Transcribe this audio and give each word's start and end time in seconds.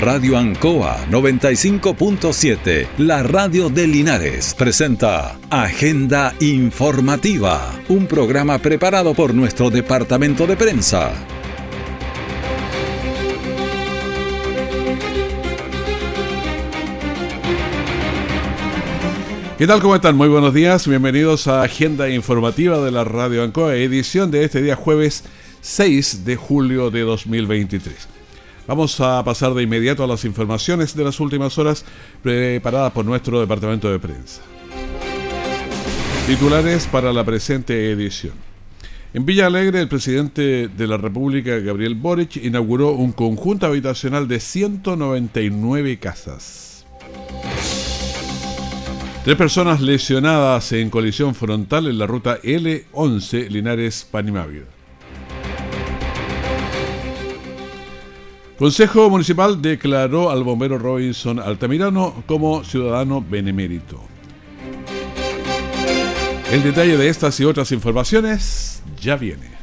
Radio 0.00 0.38
Ancoa 0.38 1.06
95.7, 1.10 2.86
la 2.98 3.24
radio 3.24 3.68
de 3.68 3.88
Linares, 3.88 4.54
presenta 4.54 5.36
Agenda 5.50 6.34
Informativa, 6.38 7.74
un 7.88 8.06
programa 8.06 8.58
preparado 8.58 9.12
por 9.12 9.34
nuestro 9.34 9.70
departamento 9.70 10.46
de 10.46 10.56
prensa. 10.56 11.12
¿Qué 19.58 19.66
tal? 19.66 19.82
¿Cómo 19.82 19.96
están? 19.96 20.16
Muy 20.16 20.28
buenos 20.28 20.54
días. 20.54 20.86
Bienvenidos 20.86 21.48
a 21.48 21.62
Agenda 21.62 22.08
Informativa 22.08 22.78
de 22.78 22.92
la 22.92 23.02
Radio 23.02 23.42
Ancoa, 23.42 23.74
edición 23.74 24.30
de 24.30 24.44
este 24.44 24.62
día 24.62 24.76
jueves 24.76 25.24
6 25.60 26.24
de 26.24 26.36
julio 26.36 26.92
de 26.92 27.00
2023. 27.00 28.17
Vamos 28.68 29.00
a 29.00 29.24
pasar 29.24 29.54
de 29.54 29.62
inmediato 29.62 30.04
a 30.04 30.06
las 30.06 30.26
informaciones 30.26 30.94
de 30.94 31.02
las 31.02 31.20
últimas 31.20 31.56
horas 31.56 31.86
preparadas 32.22 32.92
por 32.92 33.02
nuestro 33.02 33.40
departamento 33.40 33.90
de 33.90 33.98
prensa. 33.98 34.42
Titulares 36.26 36.86
para 36.86 37.10
la 37.10 37.24
presente 37.24 37.90
edición. 37.90 38.34
En 39.14 39.24
Villa 39.24 39.46
Alegre, 39.46 39.80
el 39.80 39.88
presidente 39.88 40.68
de 40.68 40.86
la 40.86 40.98
República, 40.98 41.58
Gabriel 41.60 41.94
Boric, 41.94 42.36
inauguró 42.36 42.92
un 42.92 43.12
conjunto 43.12 43.64
habitacional 43.64 44.28
de 44.28 44.38
199 44.38 45.98
casas. 45.98 46.84
Tres 49.24 49.36
personas 49.38 49.80
lesionadas 49.80 50.72
en 50.72 50.90
colisión 50.90 51.34
frontal 51.34 51.86
en 51.86 51.96
la 51.96 52.06
ruta 52.06 52.38
L11 52.42 53.48
Linares-Panimávida. 53.48 54.77
Consejo 58.58 59.08
Municipal 59.08 59.62
declaró 59.62 60.30
al 60.30 60.42
bombero 60.42 60.78
Robinson 60.78 61.38
Altamirano 61.38 62.24
como 62.26 62.64
ciudadano 62.64 63.22
benemérito. 63.22 64.02
El 66.50 66.64
detalle 66.64 66.96
de 66.96 67.08
estas 67.08 67.38
y 67.38 67.44
otras 67.44 67.70
informaciones 67.70 68.82
ya 69.00 69.14
viene. 69.14 69.57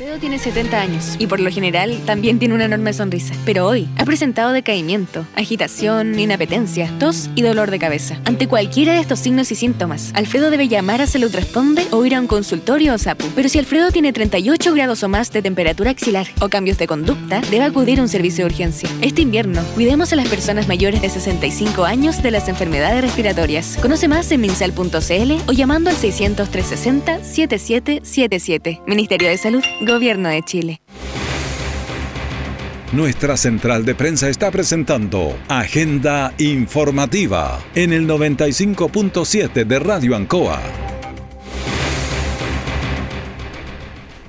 Alfredo 0.00 0.18
tiene 0.18 0.38
70 0.38 0.80
años 0.80 1.16
y 1.18 1.26
por 1.26 1.40
lo 1.40 1.50
general 1.50 2.00
también 2.06 2.38
tiene 2.38 2.54
una 2.54 2.64
enorme 2.64 2.94
sonrisa. 2.94 3.34
Pero 3.44 3.66
hoy 3.66 3.86
ha 3.98 4.06
presentado 4.06 4.50
decaimiento, 4.52 5.26
agitación, 5.36 6.18
inapetencia, 6.18 6.90
tos 6.98 7.28
y 7.34 7.42
dolor 7.42 7.70
de 7.70 7.78
cabeza. 7.78 8.18
Ante 8.24 8.48
cualquiera 8.48 8.94
de 8.94 9.00
estos 9.00 9.18
signos 9.18 9.52
y 9.52 9.56
síntomas, 9.56 10.10
Alfredo 10.14 10.50
debe 10.50 10.68
llamar 10.68 11.02
a 11.02 11.06
Salud 11.06 11.30
Responde 11.34 11.86
o 11.90 12.02
ir 12.06 12.14
a 12.14 12.20
un 12.20 12.28
consultorio 12.28 12.94
o 12.94 12.98
SAPU. 12.98 13.26
Pero 13.34 13.50
si 13.50 13.58
Alfredo 13.58 13.90
tiene 13.90 14.14
38 14.14 14.72
grados 14.72 15.02
o 15.02 15.10
más 15.10 15.30
de 15.32 15.42
temperatura 15.42 15.90
axilar 15.90 16.28
o 16.40 16.48
cambios 16.48 16.78
de 16.78 16.86
conducta, 16.86 17.42
debe 17.50 17.64
acudir 17.64 17.98
a 17.98 18.02
un 18.02 18.08
servicio 18.08 18.46
de 18.46 18.54
urgencia. 18.54 18.88
Este 19.02 19.20
invierno, 19.20 19.60
cuidemos 19.74 20.14
a 20.14 20.16
las 20.16 20.28
personas 20.28 20.66
mayores 20.66 21.02
de 21.02 21.10
65 21.10 21.84
años 21.84 22.22
de 22.22 22.30
las 22.30 22.48
enfermedades 22.48 23.02
respiratorias. 23.02 23.76
Conoce 23.82 24.08
más 24.08 24.32
en 24.32 24.40
minsal.cl 24.40 25.32
o 25.46 25.52
llamando 25.52 25.90
al 25.90 25.96
600 25.96 26.48
360 26.48 27.22
7777. 27.22 28.80
Ministerio 28.86 29.28
de 29.28 29.36
Salud, 29.36 29.62
Gobierno 29.90 30.28
de 30.28 30.42
Chile. 30.42 30.80
Nuestra 32.92 33.36
central 33.36 33.84
de 33.84 33.96
prensa 33.96 34.28
está 34.28 34.52
presentando 34.52 35.36
Agenda 35.48 36.32
Informativa 36.38 37.58
en 37.74 37.92
el 37.92 38.06
95.7 38.06 39.64
de 39.64 39.78
Radio 39.80 40.14
Ancoa. 40.14 40.62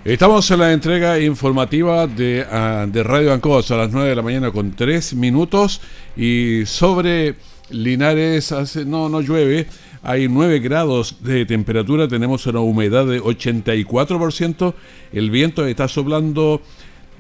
Estamos 0.04 0.50
en 0.50 0.60
la 0.60 0.74
entrega 0.74 1.20
informativa 1.20 2.08
de, 2.08 2.44
ah, 2.50 2.88
de 2.88 3.04
Radio 3.04 3.32
Ancoa 3.32 3.62
a 3.70 3.76
las 3.76 3.92
9 3.92 4.10
de 4.10 4.16
la 4.16 4.24
mañana 4.24 4.52
con 4.52 4.72
3 4.72 5.14
minutos 5.14 5.80
y 6.18 6.66
sobre 6.66 7.36
Linares 7.70 8.52
hace, 8.52 8.84
no, 8.84 9.10
no 9.10 9.22
llueve, 9.22 9.68
hay 10.04 10.28
9 10.28 10.60
grados 10.60 11.18
de 11.22 11.46
temperatura, 11.46 12.08
tenemos 12.08 12.46
una 12.48 12.60
humedad 12.60 13.06
de 13.06 13.22
84%, 13.22 14.74
el 15.14 15.30
viento 15.30 15.66
está 15.66 15.88
soplando 15.88 16.62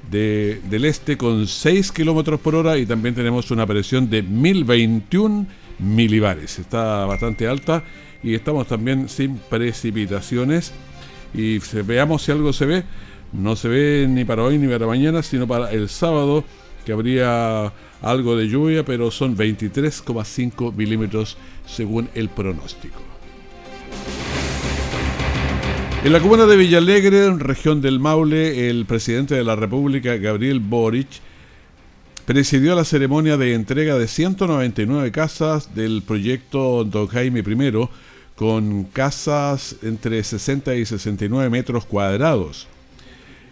de, 0.10 0.60
del 0.70 0.86
este 0.86 1.18
con 1.18 1.48
6 1.48 1.92
kilómetros 1.92 2.40
por 2.40 2.56
hora 2.56 2.78
y 2.78 2.86
también 2.86 3.14
tenemos 3.14 3.52
una 3.52 3.68
presión 3.68 4.10
de 4.10 4.24
1021 4.24 5.46
milibares. 5.80 6.60
Está 6.60 7.06
bastante 7.06 7.48
alta 7.48 7.84
y 8.24 8.34
estamos 8.34 8.68
también 8.68 9.10
sin 9.10 9.38
precipitaciones. 9.38 10.74
Y 11.34 11.60
veamos 11.84 12.24
si 12.24 12.32
algo 12.32 12.54
se 12.54 12.66
ve. 12.66 12.84
No 13.32 13.56
se 13.56 13.68
ve 13.70 14.08
ni 14.10 14.26
para 14.26 14.44
hoy 14.44 14.58
ni 14.58 14.68
para 14.68 14.86
mañana, 14.86 15.24
sino 15.24 15.48
para 15.48 15.72
el 15.72 15.88
sábado, 15.88 16.44
que 16.86 16.92
habría 16.92 17.72
algo 18.02 18.36
de 18.36 18.50
lluvia, 18.50 18.84
pero 18.84 19.12
son 19.12 19.38
23,5 19.38 20.74
milímetros 20.76 21.38
según 21.72 22.10
el 22.14 22.30
pronóstico. 22.30 23.00
En 26.04 26.14
la 26.14 26.20
comuna 26.20 26.48
de 26.48 26.58
Villalegre, 26.58 27.32
región 27.38 27.80
del 27.80 28.00
Maule, 28.00 28.70
el 28.70 28.86
presidente 28.86 29.36
de 29.36 29.44
la 29.44 29.56
República, 29.56 30.18
Gabriel 30.18 30.60
Boric, 30.60 31.08
presidió 32.26 32.76
la 32.76 32.86
ceremonia 32.86 33.38
de 33.38 33.54
entrega 33.54 33.98
de 34.00 34.08
199 34.08 35.12
casas 35.12 35.76
del 35.76 36.02
proyecto 36.02 36.84
Don 36.86 37.08
Jaime 37.08 37.42
I, 37.42 37.88
con 38.36 38.86
casas 38.86 39.76
entre 39.84 40.24
60 40.24 40.76
y 40.76 40.86
69 40.88 41.52
metros 41.52 41.86
cuadrados. 41.86 42.68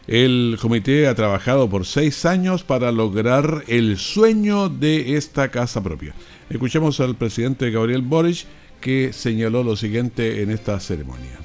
El 0.08 0.58
comité 0.60 1.08
ha 1.08 1.14
trabajado 1.14 1.70
por 1.70 1.86
seis 1.86 2.26
años 2.26 2.64
para 2.64 2.92
lograr 2.92 3.64
el 3.68 4.00
sueño 4.00 4.70
de 4.70 5.18
esta 5.18 5.50
casa 5.52 5.84
propia. 5.84 6.16
Escuchemos 6.50 7.00
al 7.00 7.16
presidente 7.16 7.70
Gabriel 7.70 8.02
Boric 8.02 8.46
que 8.82 9.12
señaló 9.14 9.64
lo 9.64 9.76
siguiente 9.76 10.42
en 10.42 10.50
esta 10.50 10.80
ceremonia. 10.80 11.38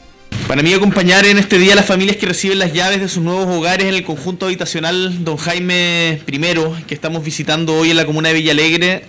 Para 0.48 0.62
mí 0.62 0.72
acompañar 0.72 1.26
en 1.26 1.38
este 1.38 1.59
día 1.59 1.72
a 1.72 1.76
las 1.76 1.87
familias 1.87 2.16
que 2.16 2.26
reciben 2.26 2.59
las 2.59 2.72
llaves 2.72 3.00
de 3.00 3.09
sus 3.09 3.22
nuevos 3.22 3.47
hogares 3.47 3.87
en 3.87 3.94
el 3.94 4.04
conjunto 4.04 4.47
habitacional 4.47 5.25
Don 5.25 5.37
Jaime 5.37 6.20
I, 6.26 6.84
que 6.87 6.94
estamos 6.94 7.25
visitando 7.25 7.75
hoy 7.75 7.91
en 7.91 7.97
la 7.97 8.04
comuna 8.04 8.28
de 8.28 8.34
Villalegre, 8.34 9.04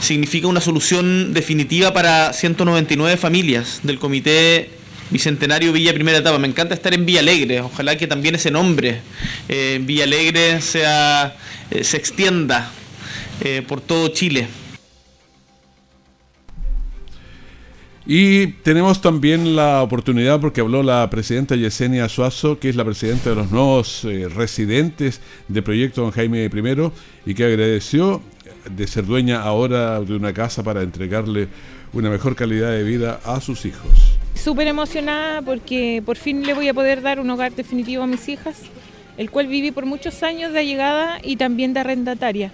significa 0.00 0.46
una 0.46 0.60
solución 0.60 1.32
definitiva 1.32 1.92
para 1.92 2.32
199 2.32 3.16
familias 3.16 3.80
del 3.82 3.98
comité 3.98 4.70
Bicentenario 5.10 5.72
Villa 5.72 5.92
Primera 5.92 6.18
Etapa. 6.18 6.38
Me 6.38 6.48
encanta 6.48 6.74
estar 6.74 6.94
en 6.94 7.04
Villa 7.04 7.20
Alegre. 7.20 7.60
Ojalá 7.60 7.96
que 7.96 8.06
también 8.06 8.34
ese 8.34 8.50
nombre, 8.50 9.00
eh, 9.48 9.78
Villa 9.82 10.04
Alegre, 10.04 10.60
sea, 10.60 11.36
eh, 11.70 11.84
se 11.84 11.98
extienda 11.98 12.70
eh, 13.42 13.62
por 13.66 13.80
todo 13.80 14.08
Chile. 14.08 14.48
Y 18.04 18.48
tenemos 18.64 19.00
también 19.00 19.54
la 19.54 19.82
oportunidad, 19.82 20.40
porque 20.40 20.60
habló 20.60 20.82
la 20.82 21.08
presidenta 21.08 21.54
Yesenia 21.54 22.08
Suazo, 22.08 22.58
que 22.58 22.68
es 22.68 22.76
la 22.76 22.84
presidenta 22.84 23.30
de 23.30 23.36
los 23.36 23.50
nuevos 23.52 24.06
residentes 24.34 25.20
del 25.46 25.62
proyecto 25.62 26.02
Don 26.02 26.10
Jaime 26.10 26.44
I, 26.44 26.50
y 27.26 27.34
que 27.34 27.44
agradeció 27.44 28.20
de 28.70 28.86
ser 28.86 29.06
dueña 29.06 29.42
ahora 29.42 30.00
de 30.00 30.16
una 30.16 30.32
casa 30.32 30.62
para 30.62 30.82
entregarle 30.82 31.48
una 31.92 32.10
mejor 32.10 32.34
calidad 32.34 32.70
de 32.70 32.82
vida 32.82 33.20
a 33.24 33.40
sus 33.40 33.64
hijos. 33.66 34.18
Súper 34.34 34.66
emocionada 34.66 35.42
porque 35.42 36.02
por 36.04 36.16
fin 36.16 36.44
le 36.44 36.54
voy 36.54 36.68
a 36.68 36.74
poder 36.74 37.02
dar 37.02 37.20
un 37.20 37.30
hogar 37.30 37.52
definitivo 37.54 38.02
a 38.02 38.06
mis 38.06 38.28
hijas, 38.28 38.62
el 39.16 39.30
cual 39.30 39.46
viví 39.46 39.70
por 39.70 39.86
muchos 39.86 40.22
años 40.22 40.52
de 40.52 40.60
allegada 40.60 41.18
y 41.22 41.36
también 41.36 41.74
de 41.74 41.80
arrendataria. 41.80 42.50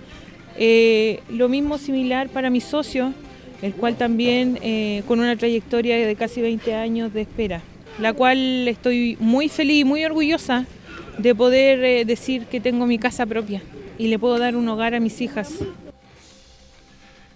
Eh, 0.56 1.22
lo 1.30 1.48
mismo 1.48 1.78
similar 1.78 2.28
para 2.28 2.50
mi 2.50 2.60
socio, 2.60 3.14
el 3.62 3.74
cual 3.74 3.96
también 3.96 4.58
eh, 4.62 5.02
con 5.06 5.20
una 5.20 5.36
trayectoria 5.36 5.96
de 5.96 6.16
casi 6.16 6.40
20 6.40 6.74
años 6.74 7.12
de 7.12 7.22
espera, 7.22 7.62
la 7.98 8.12
cual 8.12 8.68
estoy 8.68 9.16
muy 9.20 9.48
feliz 9.48 9.80
y 9.80 9.84
muy 9.84 10.04
orgullosa 10.04 10.66
de 11.18 11.34
poder 11.34 11.84
eh, 11.84 12.04
decir 12.04 12.46
que 12.46 12.60
tengo 12.60 12.86
mi 12.86 12.98
casa 12.98 13.26
propia 13.26 13.62
y 13.98 14.08
le 14.08 14.18
puedo 14.18 14.38
dar 14.38 14.56
un 14.56 14.68
hogar 14.68 14.94
a 14.94 15.00
mis 15.00 15.20
hijas. 15.20 15.54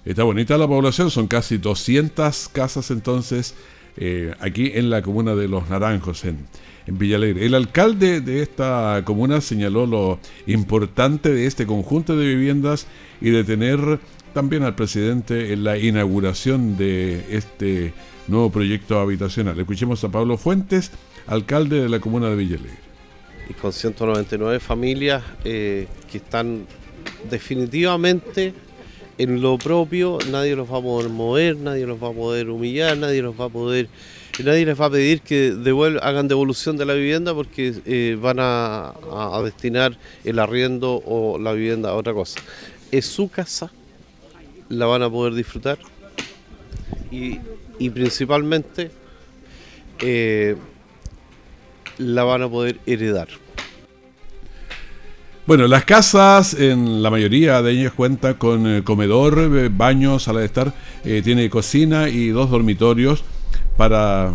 Está 0.04 0.24
bonita 0.24 0.58
la 0.58 0.66
población, 0.66 1.10
son 1.10 1.26
casi 1.26 1.58
200 1.58 2.48
casas 2.48 2.90
entonces 2.90 3.54
eh, 3.96 4.34
aquí 4.40 4.72
en 4.74 4.90
la 4.90 5.02
comuna 5.02 5.34
de 5.34 5.48
Los 5.48 5.68
Naranjos, 5.68 6.24
en, 6.24 6.38
en 6.86 6.98
Villalegre. 6.98 7.44
El 7.44 7.54
alcalde 7.54 8.20
de 8.20 8.42
esta 8.42 9.02
comuna 9.04 9.40
señaló 9.40 9.86
lo 9.86 10.18
importante 10.46 11.32
de 11.32 11.46
este 11.46 11.66
conjunto 11.66 12.16
de 12.16 12.26
viviendas 12.26 12.86
y 13.20 13.30
de 13.30 13.44
tener 13.44 14.00
también 14.32 14.62
al 14.62 14.74
presidente 14.74 15.52
en 15.52 15.64
la 15.64 15.78
inauguración 15.78 16.76
de 16.76 17.36
este 17.36 17.92
nuevo 18.28 18.50
proyecto 18.50 18.98
habitacional. 18.98 19.58
Escuchemos 19.58 20.02
a 20.04 20.08
Pablo 20.08 20.36
Fuentes, 20.36 20.90
alcalde 21.26 21.80
de 21.80 21.88
la 21.88 22.00
comuna 22.00 22.30
de 22.30 22.36
Villalegre. 22.36 22.78
Y 23.48 23.54
con 23.54 23.72
199 23.72 24.60
familias 24.60 25.22
eh, 25.44 25.86
que 26.10 26.18
están 26.18 26.66
definitivamente 27.30 28.54
en 29.18 29.42
lo 29.42 29.58
propio, 29.58 30.18
nadie 30.30 30.56
los 30.56 30.70
va 30.72 30.78
a 30.78 30.82
poder 30.82 31.10
mover, 31.10 31.56
nadie 31.56 31.86
los 31.86 32.02
va 32.02 32.08
a 32.08 32.12
poder 32.12 32.48
humillar, 32.48 32.96
nadie 32.96 33.22
los 33.22 33.38
va 33.38 33.46
a 33.46 33.48
poder, 33.48 33.88
nadie 34.42 34.64
les 34.64 34.80
va 34.80 34.86
a 34.86 34.90
pedir 34.90 35.20
que 35.20 35.54
hagan 36.00 36.28
devolución 36.28 36.76
de 36.76 36.86
la 36.86 36.94
vivienda 36.94 37.34
porque 37.34 37.74
eh, 37.84 38.16
van 38.20 38.38
a, 38.40 38.94
destinar 39.44 39.96
el 40.24 40.38
arriendo 40.38 41.02
o 41.04 41.38
la 41.38 41.52
vivienda 41.52 41.90
a 41.90 41.94
otra 41.94 42.14
cosa. 42.14 42.40
es 42.90 43.06
su 43.06 43.28
casa, 43.28 43.70
la 44.72 44.86
van 44.86 45.02
a 45.02 45.10
poder 45.10 45.34
disfrutar 45.34 45.78
y, 47.10 47.38
principalmente 47.90 48.90
eh, 50.00 50.56
la 51.98 52.24
van 52.24 52.42
a 52.42 52.48
poder 52.48 52.78
heredar. 52.86 53.28
Bueno, 55.46 55.66
las 55.66 55.84
casas 55.84 56.54
en 56.54 57.02
la 57.02 57.10
mayoría 57.10 57.60
de 57.60 57.72
ellas 57.72 57.92
cuentan 57.92 58.34
con 58.34 58.66
eh, 58.66 58.82
comedor, 58.82 59.38
eh, 59.40 59.68
baño, 59.70 60.18
sala 60.18 60.40
de 60.40 60.46
estar, 60.46 60.72
tiene 61.02 61.50
cocina 61.50 62.08
y 62.08 62.28
dos 62.28 62.48
dormitorios 62.48 63.24
para 63.76 64.32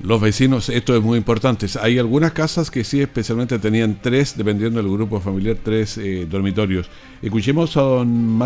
los 0.00 0.20
vecinos. 0.20 0.68
Esto 0.68 0.94
es 0.96 1.02
muy 1.02 1.16
importante. 1.16 1.66
Hay 1.80 1.98
algunas 1.98 2.32
casas 2.32 2.70
que 2.70 2.84
sí 2.84 3.00
especialmente 3.00 3.58
tenían 3.58 4.00
tres, 4.02 4.36
dependiendo 4.36 4.82
del 4.82 4.92
grupo 4.92 5.20
familiar, 5.20 5.56
tres 5.62 5.98
dormitorios. 6.28 6.90
Escuchemos 7.22 7.76
a 7.76 7.82
don 7.82 8.36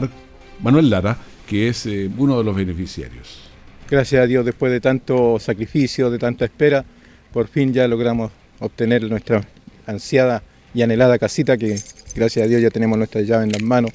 Manuel 0.61 0.91
Lara, 0.91 1.19
que 1.47 1.69
es 1.69 1.87
uno 2.17 2.39
de 2.39 2.45
los 2.45 2.57
beneficiarios. 2.57 3.41
Gracias 3.91 4.23
a 4.23 4.27
Dios, 4.27 4.45
después 4.45 4.73
de 4.73 4.81
tanto 4.81 5.39
sacrificio, 5.39 6.11
de 6.11 6.19
tanta 6.19 6.47
espera, 6.47 6.85
por 7.33 7.49
fin 7.49 7.73
ya 7.73 7.87
logramos 7.87 8.33
obtener 8.61 9.03
nuestra 9.11 9.47
ansiada 9.87 10.43
y 10.75 10.83
anhelada 10.83 11.19
casita 11.19 11.57
que 11.57 11.79
gracias 12.15 12.47
a 12.47 12.49
Dios 12.49 12.63
ya 12.63 12.71
tenemos 12.71 12.97
nuestra 12.97 13.21
llave 13.21 13.45
en 13.45 13.53
las 13.53 13.63
manos 13.63 13.93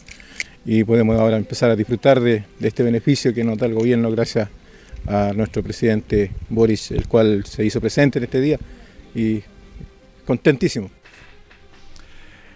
y 0.66 0.84
podemos 0.84 1.20
ahora 1.20 1.38
empezar 1.38 1.72
a 1.72 1.76
disfrutar 1.76 2.20
de, 2.20 2.44
este 2.62 2.84
beneficio 2.84 3.34
que 3.34 3.44
nos 3.44 3.58
da 3.58 3.66
el 3.66 3.74
gobierno 3.74 4.12
gracias 4.12 4.50
a 5.08 5.32
nuestro 5.34 5.64
presidente 5.64 6.32
Boris, 6.50 6.92
el 6.92 7.08
cual 7.08 7.46
se 7.46 7.66
hizo 7.66 7.82
presente 7.82 8.20
en 8.20 8.26
este 8.26 8.42
día 8.42 8.60
y 9.16 9.42
contentísimo. 10.26 10.92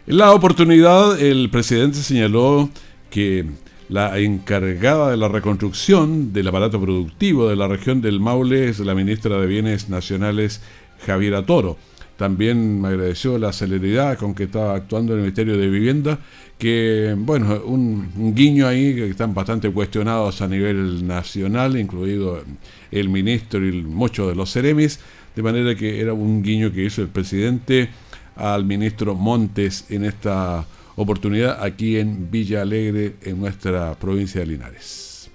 En 0.05 0.17
la 0.17 0.33
oportunidad 0.33 1.19
el 1.19 1.49
presidente 1.49 1.97
señaló 1.99 2.69
que 3.09 3.45
la 3.93 4.17
encargada 4.17 5.11
de 5.11 5.17
la 5.17 5.27
reconstrucción 5.27 6.33
del 6.33 6.47
aparato 6.47 6.81
productivo 6.81 7.47
de 7.47 7.55
la 7.55 7.67
región 7.67 8.01
del 8.01 8.19
Maule 8.19 8.67
es 8.67 8.79
la 8.79 8.95
ministra 8.95 9.37
de 9.37 9.45
Bienes 9.45 9.87
Nacionales, 9.87 10.61
Javiera 11.05 11.45
Toro. 11.45 11.77
También 12.17 12.81
me 12.81 12.87
agradeció 12.87 13.37
la 13.37 13.53
celeridad 13.53 14.17
con 14.17 14.33
que 14.33 14.45
estaba 14.45 14.73
actuando 14.73 15.13
el 15.13 15.19
Ministerio 15.19 15.59
de 15.59 15.67
Vivienda, 15.67 16.17
que, 16.57 17.13
bueno, 17.15 17.61
un, 17.65 18.33
guiño 18.33 18.65
ahí 18.65 18.95
que 18.95 19.11
están 19.11 19.35
bastante 19.35 19.69
cuestionados 19.69 20.41
a 20.41 20.47
nivel 20.47 21.05
nacional, 21.05 21.77
incluido 21.77 22.41
el 22.89 23.09
ministro 23.09 23.63
y 23.63 23.73
muchos 23.83 24.27
de 24.27 24.33
los 24.33 24.51
ceremis, 24.51 25.01
de 25.35 25.43
manera 25.43 25.75
que 25.75 26.01
era 26.01 26.13
un 26.13 26.41
guiño 26.41 26.71
que 26.71 26.83
hizo 26.83 27.03
el 27.03 27.09
presidente 27.09 27.89
al 28.37 28.65
ministro 28.65 29.13
Montes 29.13 29.85
en 29.91 30.05
esta 30.05 30.65
oportunidad 30.95 31.63
aquí 31.63 31.97
en 31.97 32.29
Villa 32.29 32.61
Alegre, 32.61 33.15
en 33.21 33.39
nuestra 33.39 33.93
provincia 33.95 34.41
de 34.41 34.47
Linares. 34.47 35.29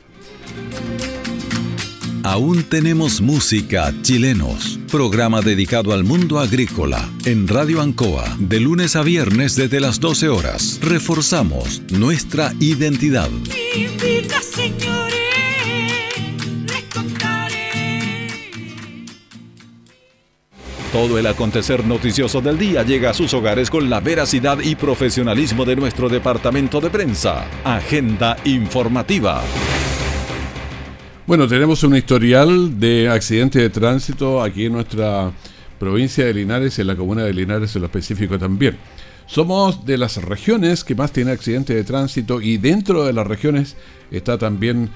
Aún 2.25 2.65
tenemos 2.65 3.21
música 3.21 3.95
chilenos, 4.03 4.79
programa 4.91 5.41
dedicado 5.41 5.93
al 5.93 6.05
mundo 6.05 6.39
agrícola 6.39 7.09
en 7.25 7.49
Radio 7.49 7.81
Ancoa, 7.81 8.37
de 8.39 8.61
lunes 8.61 8.97
a 8.97 9.03
viernes 9.03 9.57
desde 9.57 9.81
las 9.81 9.99
12 10.01 10.29
horas. 10.29 10.79
Reforzamos 10.83 11.81
nuestra 11.91 12.53
identidad. 12.61 13.31
Todo 20.93 21.19
el 21.19 21.27
acontecer 21.27 21.85
noticioso 21.85 22.41
del 22.41 22.57
día 22.57 22.83
llega 22.83 23.11
a 23.11 23.15
sus 23.15 23.35
hogares 23.35 23.69
con 23.69 23.91
la 23.91 24.01
veracidad 24.01 24.59
y 24.61 24.75
profesionalismo 24.75 25.67
de 25.67 25.77
nuestro 25.77 26.09
departamento 26.09 26.81
de 26.81 26.89
prensa. 26.89 27.47
Agenda 27.63 28.39
informativa. 28.47 29.43
Bueno, 31.27 31.47
tenemos 31.47 31.85
un 31.85 31.95
historial 31.95 32.81
de 32.81 33.07
accidentes 33.11 33.61
de 33.61 33.69
tránsito 33.69 34.41
aquí 34.41 34.65
en 34.65 34.73
nuestra 34.73 35.31
provincia 35.79 36.25
de 36.25 36.33
Linares, 36.33 36.79
en 36.79 36.87
la 36.87 36.97
comuna 36.97 37.23
de 37.23 37.35
Linares 37.35 37.77
en 37.77 37.83
lo 37.83 37.89
específico 37.89 38.39
también. 38.39 38.79
Somos 39.27 39.85
de 39.85 39.99
las 39.99 40.17
regiones 40.17 40.85
que 40.85 40.95
más 40.95 41.13
tienen 41.13 41.35
accidentes 41.35 41.77
de 41.77 41.85
tránsito 41.85 42.41
y 42.41 42.57
dentro 42.57 43.05
de 43.05 43.13
las 43.13 43.27
regiones 43.27 43.77
está 44.11 44.39
también 44.39 44.89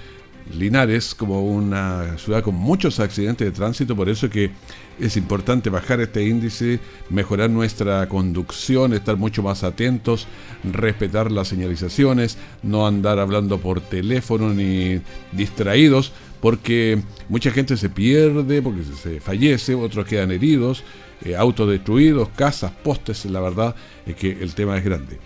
Linares 0.52 1.14
como 1.14 1.42
una 1.42 2.18
ciudad 2.18 2.42
con 2.42 2.54
muchos 2.54 3.00
accidentes 3.00 3.46
de 3.46 3.52
tránsito, 3.52 3.96
por 3.96 4.08
eso 4.08 4.28
que 4.28 4.50
es 4.98 5.16
importante 5.16 5.70
bajar 5.70 6.00
este 6.00 6.26
índice, 6.26 6.80
mejorar 7.10 7.50
nuestra 7.50 8.08
conducción, 8.08 8.92
estar 8.92 9.16
mucho 9.16 9.42
más 9.42 9.64
atentos, 9.64 10.26
respetar 10.64 11.32
las 11.32 11.48
señalizaciones, 11.48 12.38
no 12.62 12.86
andar 12.86 13.18
hablando 13.18 13.58
por 13.58 13.80
teléfono 13.80 14.52
ni 14.52 15.00
distraídos, 15.32 16.12
porque 16.40 17.00
mucha 17.28 17.50
gente 17.50 17.76
se 17.76 17.88
pierde, 17.88 18.60
porque 18.62 18.82
se 18.84 19.20
fallece, 19.20 19.74
otros 19.74 20.06
quedan 20.06 20.32
heridos, 20.32 20.82
eh, 21.24 21.36
autos 21.36 21.70
destruidos, 21.70 22.28
casas, 22.30 22.72
postes, 22.82 23.24
la 23.26 23.40
verdad 23.40 23.74
es 24.06 24.16
que 24.16 24.30
el 24.32 24.54
tema 24.54 24.76
es 24.76 24.84
grande. 24.84 25.18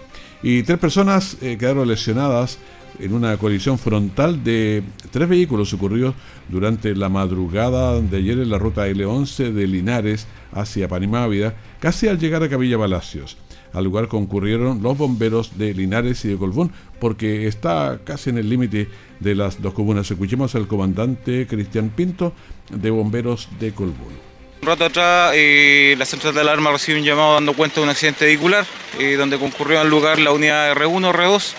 Y 0.43 0.63
tres 0.63 0.79
personas 0.79 1.39
eh, 1.41 1.57
quedaron 1.59 1.89
lesionadas 1.89 2.59
en 3.01 3.15
una 3.15 3.37
colisión 3.37 3.79
frontal 3.79 4.43
de 4.43 4.83
tres 5.11 5.29
vehículos 5.29 5.73
ocurridos 5.73 6.15
durante 6.49 6.95
la 6.95 7.09
madrugada 7.09 8.01
de 8.01 8.17
ayer 8.17 8.39
en 8.39 8.51
la 8.51 8.59
ruta 8.59 8.89
L11 8.89 9.53
de 9.53 9.67
Linares 9.67 10.27
hacia 10.53 10.89
Panimávida, 10.89 11.55
casi 11.81 12.09
al 12.09 12.19
llegar 12.19 12.43
a 12.43 12.49
Cabilla 12.49 12.79
Palacios. 12.79 13.37
Al 13.73 13.85
lugar 13.85 14.09
concurrieron 14.09 14.83
los 14.83 14.97
bomberos 14.97 15.59
de 15.59 15.75
Linares 15.75 16.25
y 16.25 16.29
de 16.29 16.37
Colbún, 16.37 16.73
porque 16.99 17.47
está 17.47 18.01
casi 18.05 18.31
en 18.31 18.39
el 18.39 18.49
límite 18.49 18.89
de 19.21 19.35
las 19.35 19.61
dos 19.61 19.75
comunas. 19.75 20.11
Escuchemos 20.11 20.55
al 20.55 20.67
comandante 20.67 21.47
Cristian 21.47 21.91
Pinto 21.91 22.33
de 22.71 22.91
Bomberos 22.91 23.49
de 23.61 23.73
Colbún. 23.73 24.17
Un 24.63 24.69
rato 24.69 24.87
atrás, 24.87 25.33
eh, 25.35 25.95
la 25.99 26.07
central 26.07 26.35
de 26.35 26.41
alarma 26.41 26.73
recibió 26.73 27.01
un 27.01 27.07
llamado 27.07 27.35
dando 27.35 27.53
cuenta 27.53 27.77
de 27.77 27.85
un 27.85 27.91
accidente 27.91 28.25
vehicular, 28.25 28.65
eh, 28.99 29.17
donde 29.17 29.39
concurrió 29.39 29.81
al 29.81 29.91
lugar 29.91 30.19
la 30.19 30.33
unidad 30.33 30.73
R1, 30.73 31.13
R2 31.13 31.55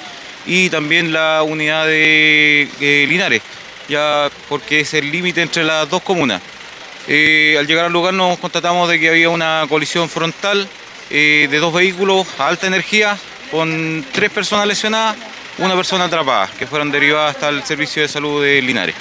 y 0.46 0.70
también 0.70 1.12
la 1.12 1.44
unidad 1.44 1.86
de 1.88 3.06
Linares, 3.10 3.42
ya 3.90 4.30
porque 4.48 4.82
es 4.82 4.94
el 4.94 5.12
límite 5.12 5.42
entre 5.42 5.64
las 5.64 5.90
dos 5.90 6.02
comunas. 6.02 6.42
Eh, 7.10 7.56
al 7.58 7.66
llegar 7.66 7.86
al 7.86 7.94
lugar 7.94 8.14
nos 8.14 8.38
constatamos 8.38 8.90
de 8.90 9.00
que 9.00 9.08
había 9.08 9.30
una 9.30 9.66
colisión 9.70 10.10
frontal 10.10 10.68
eh, 11.10 11.48
de 11.50 11.58
dos 11.60 11.74
vehículos 11.74 12.28
a 12.38 12.50
alta 12.50 12.68
energía 12.68 13.18
con 13.50 14.06
tres 14.12 14.30
personas 14.30 14.68
lesionadas, 14.68 15.16
una 15.58 15.74
persona 15.74 16.06
atrapada, 16.06 16.50
que 16.60 16.68
fueron 16.68 16.92
derivadas 16.92 17.36
hasta 17.36 17.48
el 17.48 17.64
servicio 17.64 18.02
de 18.02 18.10
salud 18.10 18.44
de 18.44 18.62
Linares. 18.62 18.94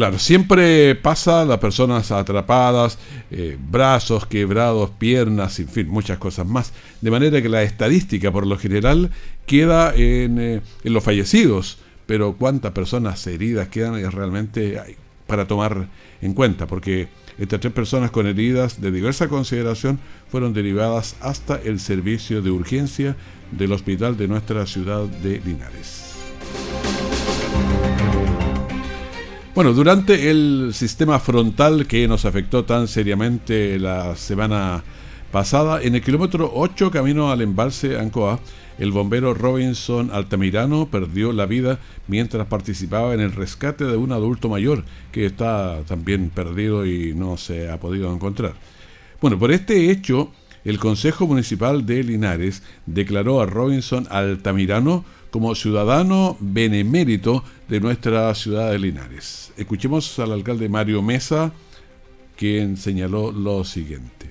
Claro, 0.00 0.18
siempre 0.18 0.94
pasa 0.94 1.44
las 1.44 1.58
personas 1.58 2.10
atrapadas, 2.10 2.98
eh, 3.30 3.58
brazos 3.70 4.24
quebrados, 4.24 4.88
piernas, 4.98 5.60
en 5.60 5.68
fin, 5.68 5.88
muchas 5.88 6.16
cosas 6.16 6.46
más. 6.46 6.72
De 7.02 7.10
manera 7.10 7.42
que 7.42 7.50
la 7.50 7.62
estadística, 7.62 8.32
por 8.32 8.46
lo 8.46 8.56
general, 8.56 9.10
queda 9.44 9.94
en, 9.94 10.40
eh, 10.40 10.62
en 10.84 10.92
los 10.94 11.04
fallecidos, 11.04 11.80
pero 12.06 12.32
cuántas 12.32 12.72
personas 12.72 13.26
heridas 13.26 13.68
quedan 13.68 13.96
es 13.96 14.14
realmente 14.14 14.80
para 15.26 15.46
tomar 15.46 15.88
en 16.22 16.32
cuenta, 16.32 16.66
porque 16.66 17.08
estas 17.38 17.60
tres 17.60 17.74
personas 17.74 18.10
con 18.10 18.26
heridas 18.26 18.80
de 18.80 18.92
diversa 18.92 19.28
consideración 19.28 20.00
fueron 20.30 20.54
derivadas 20.54 21.14
hasta 21.20 21.60
el 21.62 21.78
servicio 21.78 22.40
de 22.40 22.50
urgencia 22.50 23.16
del 23.52 23.72
hospital 23.72 24.16
de 24.16 24.28
nuestra 24.28 24.64
ciudad 24.64 25.04
de 25.04 25.42
Linares. 25.44 26.29
Bueno, 29.60 29.74
durante 29.74 30.30
el 30.30 30.70
sistema 30.72 31.20
frontal 31.20 31.86
que 31.86 32.08
nos 32.08 32.24
afectó 32.24 32.64
tan 32.64 32.88
seriamente 32.88 33.78
la 33.78 34.16
semana 34.16 34.82
pasada, 35.32 35.82
en 35.82 35.94
el 35.94 36.00
kilómetro 36.00 36.50
8 36.54 36.90
camino 36.90 37.30
al 37.30 37.42
embalse 37.42 37.98
Ancoa, 37.98 38.40
el 38.78 38.90
bombero 38.90 39.34
Robinson 39.34 40.12
Altamirano 40.14 40.86
perdió 40.86 41.34
la 41.34 41.44
vida 41.44 41.78
mientras 42.08 42.46
participaba 42.46 43.12
en 43.12 43.20
el 43.20 43.32
rescate 43.32 43.84
de 43.84 43.98
un 43.98 44.12
adulto 44.12 44.48
mayor 44.48 44.82
que 45.12 45.26
está 45.26 45.82
también 45.86 46.30
perdido 46.30 46.86
y 46.86 47.12
no 47.12 47.36
se 47.36 47.70
ha 47.70 47.78
podido 47.78 48.10
encontrar. 48.14 48.54
Bueno, 49.20 49.38
por 49.38 49.52
este 49.52 49.90
hecho, 49.90 50.32
el 50.64 50.78
Consejo 50.78 51.26
Municipal 51.26 51.84
de 51.84 52.02
Linares 52.02 52.62
declaró 52.86 53.42
a 53.42 53.46
Robinson 53.46 54.06
Altamirano 54.08 55.04
como 55.30 55.54
ciudadano 55.54 56.38
benemérito 56.40 57.44
de 57.70 57.78
nuestra 57.78 58.34
ciudad 58.34 58.72
de 58.72 58.80
Linares. 58.80 59.52
Escuchemos 59.56 60.18
al 60.18 60.32
alcalde 60.32 60.68
Mario 60.68 61.02
Mesa, 61.02 61.52
quien 62.36 62.76
señaló 62.76 63.30
lo 63.30 63.62
siguiente. 63.62 64.28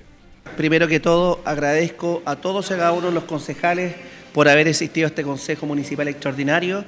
Primero 0.58 0.86
que 0.86 1.00
todo, 1.00 1.40
agradezco 1.46 2.20
a 2.26 2.36
todos 2.36 2.70
y 2.70 2.74
a 2.74 2.76
cada 2.76 2.92
uno 2.92 3.06
de 3.06 3.14
los 3.14 3.24
concejales 3.24 3.94
por 4.34 4.46
haber 4.46 4.68
existido 4.68 5.06
este 5.06 5.22
Consejo 5.22 5.64
Municipal 5.64 6.06
Extraordinario. 6.08 6.84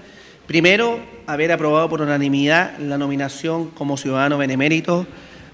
Primero, 0.47 1.01
haber 1.27 1.53
aprobado 1.53 1.89
por 1.89 2.03
unanimidad 2.03 2.77
la 2.79 2.99
nominación 2.99 3.71
como 3.71 3.97
ciudadano 3.97 4.37
benemérito 4.37 5.07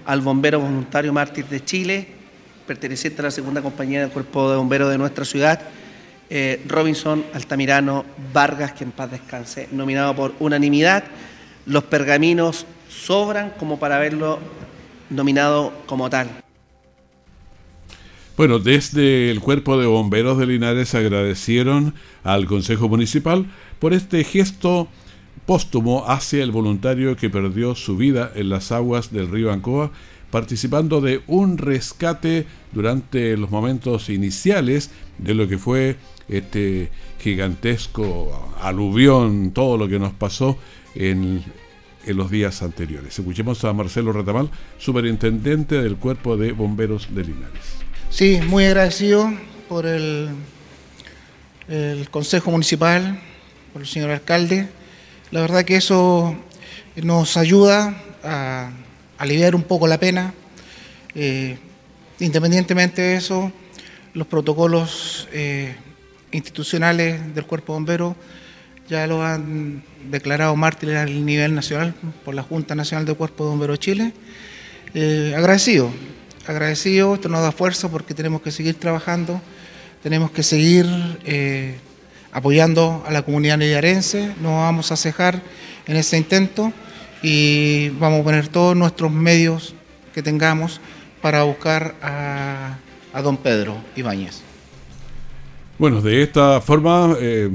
al 0.05 0.19
bombero 0.19 0.59
voluntario 0.59 1.13
mártir 1.13 1.45
de 1.45 1.63
Chile, 1.63 2.07
perteneciente 2.67 3.21
a 3.21 3.25
la 3.25 3.31
segunda 3.31 3.61
compañía 3.61 4.01
del 4.01 4.09
Cuerpo 4.09 4.51
de 4.51 4.57
Bomberos 4.57 4.89
de 4.89 4.97
nuestra 4.97 5.23
ciudad, 5.23 5.61
eh, 6.29 6.63
Robinson 6.67 7.25
Altamirano 7.33 8.05
Vargas, 8.33 8.73
que 8.73 8.83
en 8.83 8.91
paz 8.91 9.11
descanse, 9.11 9.67
nominado 9.71 10.15
por 10.15 10.33
unanimidad. 10.39 11.03
Los 11.65 11.83
pergaminos 11.83 12.65
sobran 12.89 13.53
como 13.57 13.79
para 13.79 13.99
verlo 13.99 14.39
nominado 15.09 15.73
como 15.85 16.09
tal. 16.09 16.29
Bueno, 18.37 18.59
desde 18.59 19.31
el 19.31 19.41
Cuerpo 19.41 19.77
de 19.77 19.85
Bomberos 19.85 20.37
de 20.37 20.45
Linares 20.45 20.95
agradecieron 20.95 21.93
al 22.23 22.45
Consejo 22.45 22.87
Municipal 22.87 23.47
por 23.79 23.93
este 23.93 24.23
gesto 24.23 24.87
póstumo 25.45 26.07
hacia 26.07 26.43
el 26.43 26.51
voluntario 26.51 27.15
que 27.15 27.29
perdió 27.29 27.75
su 27.75 27.97
vida 27.97 28.31
en 28.35 28.49
las 28.49 28.71
aguas 28.71 29.11
del 29.11 29.29
río 29.29 29.51
Ancoa, 29.51 29.91
participando 30.31 31.01
de 31.01 31.21
un 31.27 31.57
rescate 31.57 32.45
durante 32.71 33.35
los 33.35 33.49
momentos 33.49 34.09
iniciales 34.09 34.91
de 35.17 35.33
lo 35.33 35.47
que 35.47 35.57
fue 35.57 35.97
este 36.29 36.91
gigantesco 37.19 38.53
aluvión, 38.61 39.51
todo 39.51 39.77
lo 39.77 39.87
que 39.87 39.99
nos 39.99 40.13
pasó 40.13 40.57
en, 40.95 41.43
en 42.05 42.17
los 42.17 42.31
días 42.31 42.61
anteriores. 42.61 43.17
Escuchemos 43.19 43.63
a 43.65 43.73
Marcelo 43.73 44.13
Retamal, 44.13 44.49
superintendente 44.77 45.81
del 45.81 45.97
Cuerpo 45.97 46.37
de 46.37 46.51
Bomberos 46.51 47.13
de 47.13 47.23
Linares. 47.23 47.63
Sí, 48.09 48.39
muy 48.47 48.65
agradecido 48.65 49.31
por 49.67 49.85
el, 49.85 50.29
el 51.67 52.09
Consejo 52.09 52.51
Municipal, 52.51 53.19
por 53.73 53.81
el 53.81 53.87
señor 53.87 54.11
alcalde. 54.11 54.69
La 55.31 55.41
verdad 55.41 55.63
que 55.63 55.75
eso 55.75 56.35
nos 56.95 57.37
ayuda 57.37 58.01
a 58.23 58.71
aliviar 59.17 59.55
un 59.55 59.63
poco 59.63 59.87
la 59.87 59.99
pena. 59.99 60.33
Eh, 61.13 61.57
independientemente 62.19 63.01
de 63.01 63.15
eso, 63.15 63.51
los 64.13 64.27
protocolos 64.27 65.27
eh, 65.31 65.75
institucionales 66.31 67.33
del 67.33 67.45
Cuerpo 67.45 67.73
Bombero 67.73 68.15
ya 68.89 69.05
lo 69.05 69.23
han 69.23 69.83
declarado 70.09 70.55
mártires 70.55 70.97
a 70.97 71.05
nivel 71.05 71.53
nacional 71.53 71.93
por 72.25 72.33
la 72.33 72.41
Junta 72.41 72.73
Nacional 72.73 73.05
del 73.05 73.15
Cuerpo 73.15 73.43
de 73.43 73.49
Bomberos 73.51 73.79
Chile. 73.79 74.13
Eh, 74.95 75.33
agradecido, 75.37 75.91
agradecido, 76.47 77.13
esto 77.13 77.29
nos 77.29 77.43
da 77.43 77.51
fuerza 77.51 77.89
porque 77.89 78.15
tenemos 78.15 78.41
que 78.41 78.49
seguir 78.51 78.75
trabajando, 78.75 79.39
tenemos 80.01 80.31
que 80.31 80.41
seguir 80.41 80.87
eh, 81.23 81.75
apoyando 82.31 83.03
a 83.07 83.11
la 83.11 83.21
comunidad 83.21 83.59
nidiarense, 83.59 84.33
no 84.41 84.57
vamos 84.57 84.91
a 84.91 84.97
cejar 84.97 85.39
en 85.85 85.95
ese 85.95 86.17
intento 86.17 86.73
y 87.21 87.89
vamos 87.89 88.21
a 88.21 88.23
poner 88.23 88.47
todos 88.47 88.75
nuestros 88.75 89.11
medios 89.11 89.75
que 90.15 90.23
tengamos 90.23 90.81
para 91.21 91.43
buscar 91.43 91.93
a, 92.01 92.77
a 93.13 93.21
don 93.21 93.37
Pedro 93.37 93.77
Ibáñez. 93.95 94.48
Bueno, 95.79 96.01
de 96.01 96.21
esta 96.21 96.59
forma, 96.59 97.15
eh, 97.21 97.49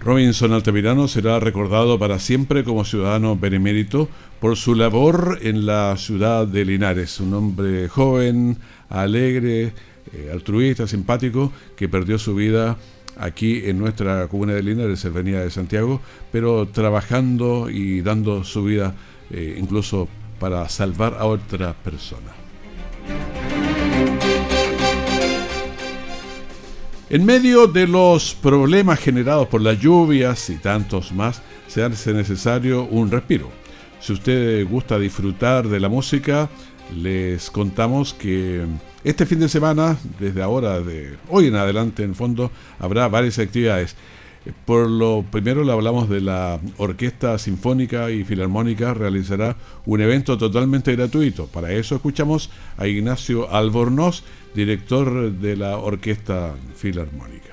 Robinson 0.00 0.52
Altamirano 0.52 1.06
será 1.06 1.38
recordado 1.38 1.96
para 1.96 2.18
siempre 2.18 2.64
como 2.64 2.84
ciudadano 2.84 3.36
benemérito 3.36 4.08
por 4.40 4.56
su 4.56 4.74
labor 4.74 5.38
en 5.42 5.64
la 5.64 5.96
ciudad 5.96 6.44
de 6.44 6.64
Linares. 6.64 7.20
Un 7.20 7.34
hombre 7.34 7.88
joven, 7.88 8.56
alegre, 8.88 9.72
eh, 10.12 10.30
altruista, 10.32 10.88
simpático, 10.88 11.52
que 11.76 11.88
perdió 11.88 12.18
su 12.18 12.34
vida 12.34 12.76
aquí 13.16 13.62
en 13.64 13.78
nuestra 13.78 14.26
comuna 14.26 14.54
de 14.54 14.64
Linares, 14.64 15.04
en 15.04 15.14
Venida 15.14 15.44
de 15.44 15.52
Santiago, 15.52 16.00
pero 16.32 16.66
trabajando 16.66 17.70
y 17.70 18.00
dando 18.00 18.42
su 18.42 18.64
vida 18.64 18.92
eh, 19.30 19.56
incluso 19.56 20.08
para 20.40 20.68
salvar 20.68 21.14
a 21.20 21.26
otra 21.26 21.74
persona. 21.74 22.41
En 27.12 27.26
medio 27.26 27.66
de 27.66 27.86
los 27.86 28.34
problemas 28.34 28.98
generados 28.98 29.46
por 29.48 29.60
las 29.60 29.78
lluvias 29.78 30.48
y 30.48 30.56
tantos 30.56 31.12
más, 31.12 31.42
se 31.68 31.82
hace 31.82 32.14
necesario 32.14 32.84
un 32.84 33.10
respiro. 33.10 33.50
Si 34.00 34.14
usted 34.14 34.66
gusta 34.66 34.98
disfrutar 34.98 35.68
de 35.68 35.78
la 35.78 35.90
música, 35.90 36.48
les 36.96 37.50
contamos 37.50 38.14
que 38.14 38.64
este 39.04 39.26
fin 39.26 39.40
de 39.40 39.50
semana, 39.50 39.98
desde 40.18 40.42
ahora, 40.42 40.80
de 40.80 41.18
hoy 41.28 41.48
en 41.48 41.56
adelante, 41.56 42.02
en 42.02 42.14
fondo, 42.14 42.50
habrá 42.78 43.08
varias 43.08 43.38
actividades. 43.38 43.94
Por 44.64 44.88
lo 44.88 45.24
primero 45.30 45.62
le 45.62 45.72
hablamos 45.72 46.08
de 46.08 46.20
la 46.20 46.58
Orquesta 46.76 47.38
Sinfónica 47.38 48.10
y 48.10 48.24
Filarmónica 48.24 48.92
realizará 48.92 49.56
un 49.86 50.00
evento 50.00 50.36
totalmente 50.36 50.96
gratuito. 50.96 51.46
Para 51.46 51.72
eso 51.72 51.94
escuchamos 51.94 52.50
a 52.76 52.86
Ignacio 52.86 53.52
Albornoz, 53.52 54.24
director 54.54 55.30
de 55.32 55.56
la 55.56 55.78
Orquesta 55.78 56.54
Filarmónica. 56.74 57.51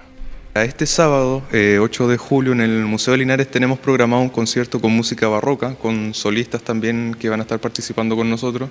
Este 0.63 0.85
sábado, 0.85 1.43
8 1.51 1.51
eh, 1.53 2.07
de 2.07 2.17
julio, 2.17 2.51
en 2.51 2.61
el 2.61 2.85
Museo 2.85 3.13
de 3.13 3.19
Linares 3.19 3.49
tenemos 3.49 3.79
programado 3.79 4.21
un 4.21 4.29
concierto 4.29 4.81
con 4.81 4.91
música 4.91 5.27
barroca, 5.27 5.75
con 5.75 6.13
solistas 6.13 6.61
también 6.61 7.15
que 7.17 7.29
van 7.29 7.39
a 7.39 7.43
estar 7.43 7.59
participando 7.59 8.15
con 8.15 8.29
nosotros. 8.29 8.69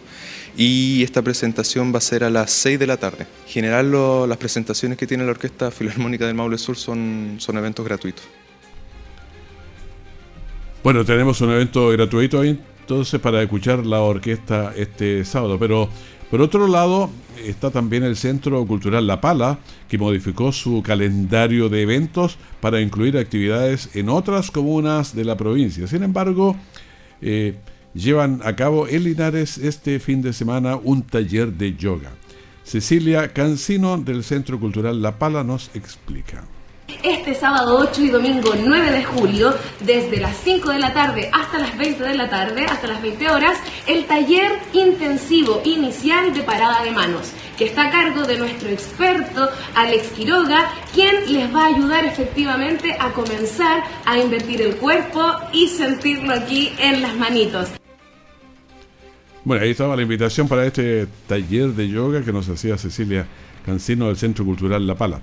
Y 0.56 1.02
esta 1.02 1.22
presentación 1.22 1.92
va 1.92 1.98
a 1.98 2.02
ser 2.02 2.24
a 2.24 2.30
las 2.30 2.50
6 2.50 2.78
de 2.78 2.86
la 2.86 2.96
tarde. 2.96 3.26
En 3.46 3.52
general, 3.52 4.28
las 4.28 4.38
presentaciones 4.38 4.98
que 4.98 5.06
tiene 5.06 5.24
la 5.24 5.30
Orquesta 5.30 5.70
Filarmónica 5.70 6.26
del 6.26 6.34
Maule 6.34 6.58
Sur 6.58 6.76
son, 6.76 7.36
son 7.38 7.56
eventos 7.56 7.84
gratuitos. 7.84 8.24
Bueno, 10.82 11.04
tenemos 11.04 11.40
un 11.40 11.50
evento 11.50 11.88
gratuito 11.88 12.40
ahí 12.40 12.60
entonces 12.88 13.20
para 13.20 13.42
escuchar 13.42 13.84
la 13.84 14.00
orquesta 14.00 14.72
este 14.74 15.22
sábado, 15.26 15.58
pero 15.58 15.90
por 16.30 16.42
otro 16.42 16.66
lado, 16.68 17.10
está 17.44 17.70
también 17.70 18.04
el 18.04 18.16
Centro 18.16 18.66
Cultural 18.66 19.06
La 19.06 19.20
Pala, 19.20 19.58
que 19.88 19.98
modificó 19.98 20.52
su 20.52 20.82
calendario 20.82 21.68
de 21.68 21.82
eventos 21.82 22.36
para 22.60 22.80
incluir 22.80 23.16
actividades 23.16 23.90
en 23.94 24.08
otras 24.08 24.50
comunas 24.50 25.14
de 25.14 25.24
la 25.24 25.36
provincia. 25.36 25.86
Sin 25.86 26.02
embargo, 26.02 26.56
eh, 27.22 27.56
llevan 27.94 28.40
a 28.44 28.56
cabo 28.56 28.86
en 28.88 29.04
Linares 29.04 29.58
este 29.58 29.98
fin 30.00 30.20
de 30.22 30.32
semana 30.32 30.76
un 30.76 31.02
taller 31.02 31.52
de 31.52 31.74
yoga. 31.74 32.12
Cecilia 32.62 33.32
Cancino 33.32 33.96
del 33.96 34.22
Centro 34.22 34.60
Cultural 34.60 35.00
La 35.00 35.18
Pala 35.18 35.42
nos 35.44 35.70
explica. 35.74 36.44
Este 37.02 37.34
sábado 37.34 37.78
8 37.78 38.02
y 38.02 38.08
domingo 38.08 38.54
9 38.58 38.90
de 38.90 39.04
julio, 39.04 39.54
desde 39.80 40.16
las 40.18 40.36
5 40.38 40.70
de 40.70 40.78
la 40.78 40.94
tarde 40.94 41.30
hasta 41.32 41.58
las 41.58 41.76
20 41.76 42.02
de 42.02 42.14
la 42.14 42.30
tarde, 42.30 42.64
hasta 42.64 42.88
las 42.88 43.02
20 43.02 43.28
horas, 43.30 43.58
el 43.86 44.06
taller 44.06 44.52
intensivo 44.72 45.60
inicial 45.64 46.32
de 46.32 46.42
parada 46.42 46.82
de 46.82 46.90
manos, 46.90 47.32
que 47.58 47.66
está 47.66 47.88
a 47.88 47.90
cargo 47.90 48.22
de 48.22 48.38
nuestro 48.38 48.70
experto 48.70 49.48
Alex 49.74 50.08
Quiroga, 50.08 50.72
quien 50.94 51.32
les 51.32 51.54
va 51.54 51.66
a 51.66 51.74
ayudar 51.74 52.04
efectivamente 52.06 52.96
a 52.98 53.12
comenzar 53.12 53.84
a 54.06 54.18
invertir 54.18 54.62
el 54.62 54.76
cuerpo 54.76 55.22
y 55.52 55.68
sentirlo 55.68 56.32
aquí 56.32 56.72
en 56.78 57.02
las 57.02 57.14
manitos. 57.14 57.68
Bueno, 59.44 59.62
ahí 59.62 59.70
estaba 59.70 59.94
la 59.94 60.02
invitación 60.02 60.48
para 60.48 60.66
este 60.66 61.06
taller 61.26 61.68
de 61.68 61.88
yoga 61.88 62.22
que 62.22 62.32
nos 62.32 62.48
hacía 62.48 62.76
Cecilia 62.76 63.26
Cancino 63.64 64.06
del 64.06 64.16
Centro 64.16 64.44
Cultural 64.44 64.86
La 64.86 64.94
Pala. 64.94 65.20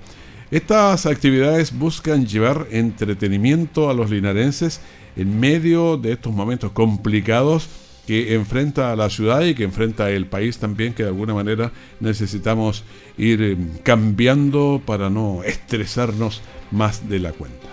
Estas 0.50 1.06
actividades 1.06 1.76
buscan 1.76 2.24
llevar 2.24 2.68
entretenimiento 2.70 3.90
a 3.90 3.94
los 3.94 4.10
linarenses 4.10 4.80
en 5.16 5.40
medio 5.40 5.96
de 5.96 6.12
estos 6.12 6.32
momentos 6.32 6.70
complicados 6.70 7.68
que 8.06 8.34
enfrenta 8.34 8.94
la 8.94 9.10
ciudad 9.10 9.42
y 9.42 9.56
que 9.56 9.64
enfrenta 9.64 10.08
el 10.10 10.26
país 10.26 10.58
también, 10.58 10.94
que 10.94 11.02
de 11.02 11.08
alguna 11.08 11.34
manera 11.34 11.72
necesitamos 11.98 12.84
ir 13.18 13.42
eh, 13.42 13.56
cambiando 13.82 14.80
para 14.86 15.10
no 15.10 15.42
estresarnos 15.42 16.42
más 16.70 17.08
de 17.08 17.18
la 17.18 17.32
cuenta. 17.32 17.66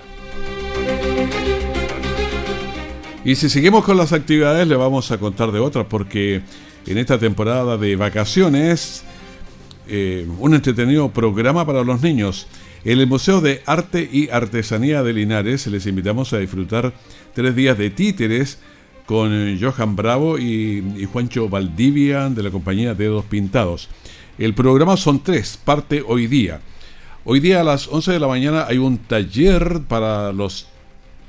Y 3.24 3.36
si 3.36 3.50
seguimos 3.50 3.86
con 3.86 3.98
las 3.98 4.12
actividades, 4.12 4.68
le 4.68 4.76
vamos 4.76 5.12
a 5.12 5.20
contar 5.20 5.52
de 5.52 5.60
otras, 5.60 5.86
porque 5.88 6.42
en 6.88 6.98
esta 6.98 7.20
temporada 7.20 7.78
de 7.78 7.96
vacaciones, 7.96 9.04
eh, 9.88 10.28
un 10.40 10.56
entretenido 10.56 11.10
programa 11.10 11.66
para 11.66 11.84
los 11.84 12.02
niños. 12.02 12.48
En 12.86 13.00
el 13.00 13.08
Museo 13.08 13.40
de 13.40 13.64
Arte 13.66 14.10
y 14.12 14.30
Artesanía 14.30 15.04
de 15.04 15.14
Linares 15.14 15.68
les 15.68 15.86
invitamos 15.86 16.34
a 16.34 16.40
disfrutar 16.40 16.92
tres 17.34 17.56
días 17.56 17.78
de 17.78 17.90
títeres 17.90 18.60
con 19.06 19.58
Johan 19.58 19.96
Bravo 19.96 20.38
y, 20.38 21.08
Juancho 21.12 21.48
Valdivia 21.48 22.30
de 22.30 22.44
la 22.44 22.52
compañía 22.52 22.94
Dedos 22.94 23.24
Pintados. 23.24 23.88
El 24.38 24.54
programa 24.54 24.98
son 24.98 25.24
tres, 25.24 25.58
parte 25.64 26.04
hoy 26.06 26.28
día. 26.28 26.60
Hoy 27.24 27.40
día 27.40 27.62
a 27.62 27.64
las 27.64 27.88
11 27.88 28.12
de 28.12 28.20
la 28.20 28.28
mañana 28.28 28.66
hay 28.68 28.80
un 28.80 28.98
taller 28.98 29.84
para 29.88 30.34
los 30.34 30.68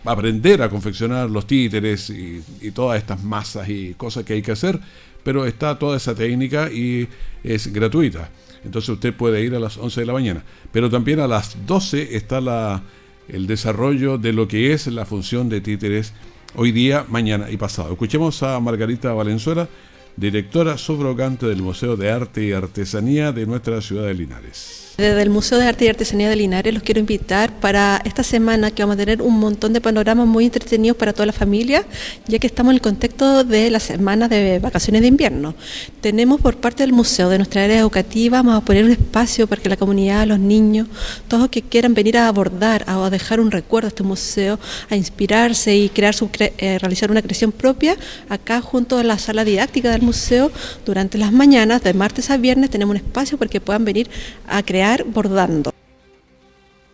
aprender 0.04 0.60
a 0.60 0.68
confeccionar 0.68 1.30
los 1.30 1.46
títeres 1.46 2.10
y, 2.10 2.42
y, 2.62 2.72
todas 2.72 2.98
estas 2.98 3.22
masas 3.22 3.68
y 3.68 3.94
cosas 3.94 4.24
que 4.24 4.32
hay 4.32 4.42
que 4.42 4.52
hacer, 4.52 4.80
pero 5.22 5.46
está 5.46 5.78
toda 5.78 5.98
esa 5.98 6.16
técnica 6.16 6.68
y 6.72 7.08
es 7.44 7.72
gratuita. 7.72 8.28
Entonces 8.64 8.88
usted 8.88 9.14
puede 9.14 9.44
ir 9.44 9.54
a 9.54 9.60
las 9.60 9.76
11 9.76 10.00
de 10.00 10.06
la 10.06 10.12
mañana. 10.12 10.44
Pero 10.72 10.90
también 10.90 11.20
a 11.20 11.28
las 11.28 11.66
12 11.66 12.16
está 12.16 12.40
la, 12.40 12.82
el 13.28 13.46
desarrollo 13.46 14.18
de 14.18 14.32
lo 14.32 14.48
que 14.48 14.72
es 14.72 14.86
la 14.86 15.04
función 15.04 15.48
de 15.48 15.60
títeres 15.60 16.12
hoy 16.56 16.72
día, 16.72 17.04
mañana 17.08 17.50
y 17.50 17.56
pasado. 17.56 17.92
Escuchemos 17.92 18.42
a 18.42 18.58
Margarita 18.60 19.12
Valenzuela, 19.12 19.68
directora 20.16 20.78
subrogante 20.78 21.46
del 21.46 21.62
Museo 21.62 21.96
de 21.96 22.10
Arte 22.10 22.44
y 22.44 22.52
Artesanía 22.52 23.32
de 23.32 23.46
nuestra 23.46 23.80
ciudad 23.80 24.06
de 24.06 24.14
Linares. 24.14 24.83
Desde 24.96 25.22
el 25.22 25.30
Museo 25.30 25.58
de 25.58 25.66
Arte 25.66 25.86
y 25.86 25.88
Artesanía 25.88 26.30
de 26.30 26.36
Linares 26.36 26.72
los 26.72 26.84
quiero 26.84 27.00
invitar 27.00 27.52
para 27.58 28.00
esta 28.04 28.22
semana 28.22 28.70
que 28.70 28.84
vamos 28.84 28.94
a 28.94 28.98
tener 28.98 29.22
un 29.22 29.40
montón 29.40 29.72
de 29.72 29.80
panoramas 29.80 30.28
muy 30.28 30.44
entretenidos 30.44 30.96
para 30.96 31.12
toda 31.12 31.26
la 31.26 31.32
familia, 31.32 31.84
ya 32.28 32.38
que 32.38 32.46
estamos 32.46 32.70
en 32.70 32.76
el 32.76 32.80
contexto 32.80 33.42
de 33.42 33.70
la 33.70 33.80
semana 33.80 34.28
de 34.28 34.60
vacaciones 34.60 35.02
de 35.02 35.08
invierno. 35.08 35.56
Tenemos 36.00 36.40
por 36.40 36.58
parte 36.58 36.84
del 36.84 36.92
museo, 36.92 37.28
de 37.28 37.38
nuestra 37.38 37.64
área 37.64 37.80
educativa, 37.80 38.38
vamos 38.38 38.62
a 38.62 38.64
poner 38.64 38.84
un 38.84 38.92
espacio 38.92 39.48
para 39.48 39.60
que 39.60 39.68
la 39.68 39.76
comunidad, 39.76 40.28
los 40.28 40.38
niños, 40.38 40.86
todos 41.26 41.40
los 41.40 41.50
que 41.50 41.62
quieran 41.62 41.92
venir 41.92 42.16
a 42.16 42.28
abordar 42.28 42.84
a 42.86 43.10
dejar 43.10 43.40
un 43.40 43.50
recuerdo 43.50 43.88
a 43.88 43.88
este 43.88 44.04
museo, 44.04 44.60
a 44.90 44.94
inspirarse 44.94 45.74
y 45.74 45.88
crear 45.88 46.14
su, 46.14 46.30
eh, 46.38 46.78
realizar 46.78 47.10
una 47.10 47.20
creación 47.20 47.50
propia, 47.50 47.96
acá 48.28 48.60
junto 48.60 48.96
a 48.96 49.02
la 49.02 49.18
sala 49.18 49.44
didáctica 49.44 49.90
del 49.90 50.02
museo, 50.02 50.52
durante 50.86 51.18
las 51.18 51.32
mañanas, 51.32 51.82
de 51.82 51.94
martes 51.94 52.30
a 52.30 52.36
viernes, 52.36 52.70
tenemos 52.70 52.92
un 52.92 52.98
espacio 52.98 53.38
para 53.38 53.50
que 53.50 53.60
puedan 53.60 53.84
venir 53.84 54.08
a 54.46 54.62
crear 54.62 54.83
bordando. 55.06 55.72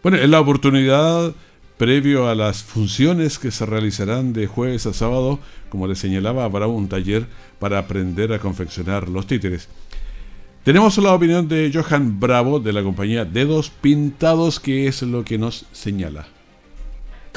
Bueno, 0.03 0.19
es 0.19 0.29
la 0.29 0.41
oportunidad 0.41 1.35
previo 1.77 2.29
a 2.29 2.35
las 2.35 2.63
funciones 2.63 3.39
que 3.39 3.51
se 3.51 3.65
realizarán 3.65 4.33
de 4.33 4.47
jueves 4.47 4.87
a 4.87 4.93
sábado, 4.93 5.39
como 5.71 5.87
les 5.87 5.99
señalaba, 5.99 6.45
habrá 6.45 6.67
un 6.67 6.89
taller 6.89 7.27
para 7.59 7.79
aprender 7.79 8.33
a 8.33 8.39
confeccionar 8.39 9.09
los 9.09 9.27
títeres. 9.27 9.69
Tenemos 10.63 10.99
la 10.99 11.15
opinión 11.15 11.49
de 11.49 11.71
Johan 11.73 12.21
Bravo 12.21 12.61
de 12.61 12.75
la 12.75 12.83
compañía 12.83 13.25
Dedos 13.25 13.71
Pintados, 13.71 14.61
que 14.61 14.89
es 14.89 15.01
lo 15.01 15.25
que 15.25 15.39
nos 15.39 15.65
señala. 15.73 16.27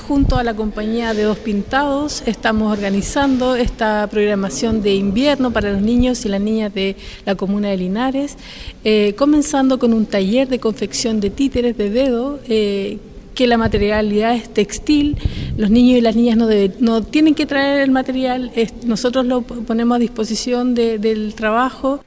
Junto 0.07 0.35
a 0.35 0.43
la 0.43 0.53
compañía 0.53 1.13
de 1.13 1.23
Dos 1.23 1.37
Pintados 1.37 2.23
estamos 2.25 2.73
organizando 2.73 3.55
esta 3.55 4.05
programación 4.11 4.81
de 4.81 4.95
invierno 4.95 5.51
para 5.51 5.71
los 5.71 5.81
niños 5.81 6.25
y 6.25 6.29
las 6.29 6.41
niñas 6.41 6.73
de 6.73 6.97
la 7.25 7.35
comuna 7.35 7.69
de 7.69 7.77
Linares, 7.77 8.35
eh, 8.83 9.13
comenzando 9.17 9.79
con 9.79 9.93
un 9.93 10.05
taller 10.05 10.49
de 10.49 10.59
confección 10.59 11.21
de 11.21 11.29
títeres 11.29 11.77
de 11.77 11.89
dedo. 11.89 12.39
Eh, 12.49 12.97
que 13.33 13.47
la 13.47 13.57
materialidad 13.57 14.35
es 14.35 14.53
textil, 14.53 15.17
los 15.57 15.71
niños 15.71 15.97
y 15.97 16.01
las 16.01 16.15
niñas 16.15 16.37
no, 16.37 16.47
no 16.79 17.01
tienen 17.01 17.33
que 17.33 17.47
traer 17.47 17.81
el 17.81 17.89
material, 17.89 18.51
nosotros 18.85 19.25
lo 19.25 19.41
ponemos 19.41 19.95
a 19.95 19.99
disposición 19.99 20.75
del 20.75 21.33
trabajo. 21.33 22.03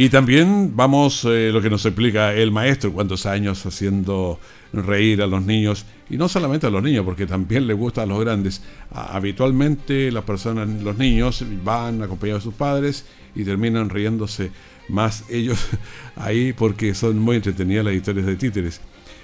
Y 0.00 0.10
también 0.10 0.76
vamos, 0.76 1.24
eh, 1.24 1.50
lo 1.52 1.60
que 1.60 1.68
nos 1.68 1.84
explica 1.84 2.32
el 2.32 2.52
maestro, 2.52 2.92
cuántos 2.92 3.26
años 3.26 3.66
haciendo 3.66 4.38
reír 4.72 5.20
a 5.22 5.26
los 5.26 5.44
niños, 5.44 5.86
y 6.08 6.16
no 6.16 6.28
solamente 6.28 6.68
a 6.68 6.70
los 6.70 6.84
niños, 6.84 7.04
porque 7.04 7.26
también 7.26 7.66
le 7.66 7.74
gusta 7.74 8.02
a 8.02 8.06
los 8.06 8.20
grandes. 8.20 8.62
habitualmente 8.92 10.12
las 10.12 10.22
personas, 10.22 10.68
los 10.68 10.96
niños 10.98 11.44
van 11.64 12.00
acompañados 12.00 12.44
de 12.44 12.50
sus 12.50 12.54
padres 12.54 13.06
y 13.34 13.42
terminan 13.42 13.90
riéndose 13.90 14.52
más 14.88 15.24
ellos 15.28 15.66
ahí 16.14 16.52
porque 16.52 16.94
son 16.94 17.18
muy 17.18 17.34
entretenidas 17.34 17.84
las 17.84 17.94
historias 17.94 18.26
de 18.26 18.36
títeres. 18.36 18.80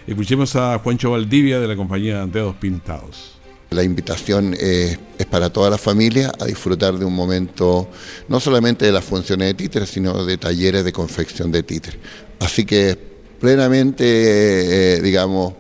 Escuchemos 0.09 0.57
a 0.57 0.77
Juancho 0.81 1.13
Valdivia 1.13 1.61
de 1.61 1.69
la 1.69 1.77
compañía 1.77 2.27
Dedos 2.27 2.57
Pintados. 2.57 3.34
La 3.71 3.83
invitación 3.83 4.55
es, 4.59 4.99
para 5.31 5.51
toda 5.51 5.71
la 5.71 5.79
familia 5.79 6.33
a 6.39 6.45
disfrutar 6.45 6.99
de 6.99 7.05
un 7.05 7.15
momento 7.15 7.89
no 8.29 8.39
solamente 8.39 8.87
de 8.87 8.93
las 8.93 9.05
funciones 9.05 9.49
de 9.49 9.55
títeres, 9.55 9.91
sino 9.91 10.25
de 10.25 10.37
talleres 10.39 10.85
de 10.85 10.93
confección 10.93 11.51
de 11.51 11.63
títeres. 11.63 11.99
Así 12.41 12.65
que 12.65 12.97
plenamente, 13.41 14.05
eh, 14.97 15.01
digamos, 15.03 15.55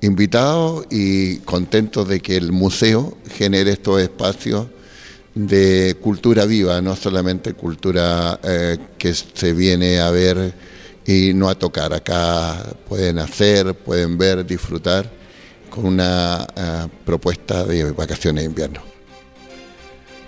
invitados 0.00 0.86
y 0.90 1.38
contentos 1.38 2.08
de 2.08 2.20
que 2.20 2.36
el 2.36 2.52
museo 2.52 3.16
genere 3.36 3.72
estos 3.72 4.00
espacios 4.00 4.66
de 5.34 5.96
cultura 6.00 6.46
viva, 6.46 6.80
no 6.80 6.96
solamente 6.96 7.52
cultura 7.54 8.40
eh, 8.42 8.78
que 8.96 9.14
se 9.14 9.52
viene 9.52 10.00
a 10.00 10.10
ver 10.10 10.54
y 11.06 11.32
no 11.34 11.48
a 11.48 11.54
tocar. 11.54 11.92
Acá 11.92 12.64
pueden 12.88 13.18
hacer, 13.18 13.74
pueden 13.74 14.18
ver, 14.18 14.46
disfrutar 14.46 15.17
con 15.68 15.86
una 15.86 16.46
eh, 16.56 16.86
propuesta 17.04 17.64
de 17.64 17.92
vacaciones 17.92 18.44
de 18.44 18.50
invierno. 18.50 18.80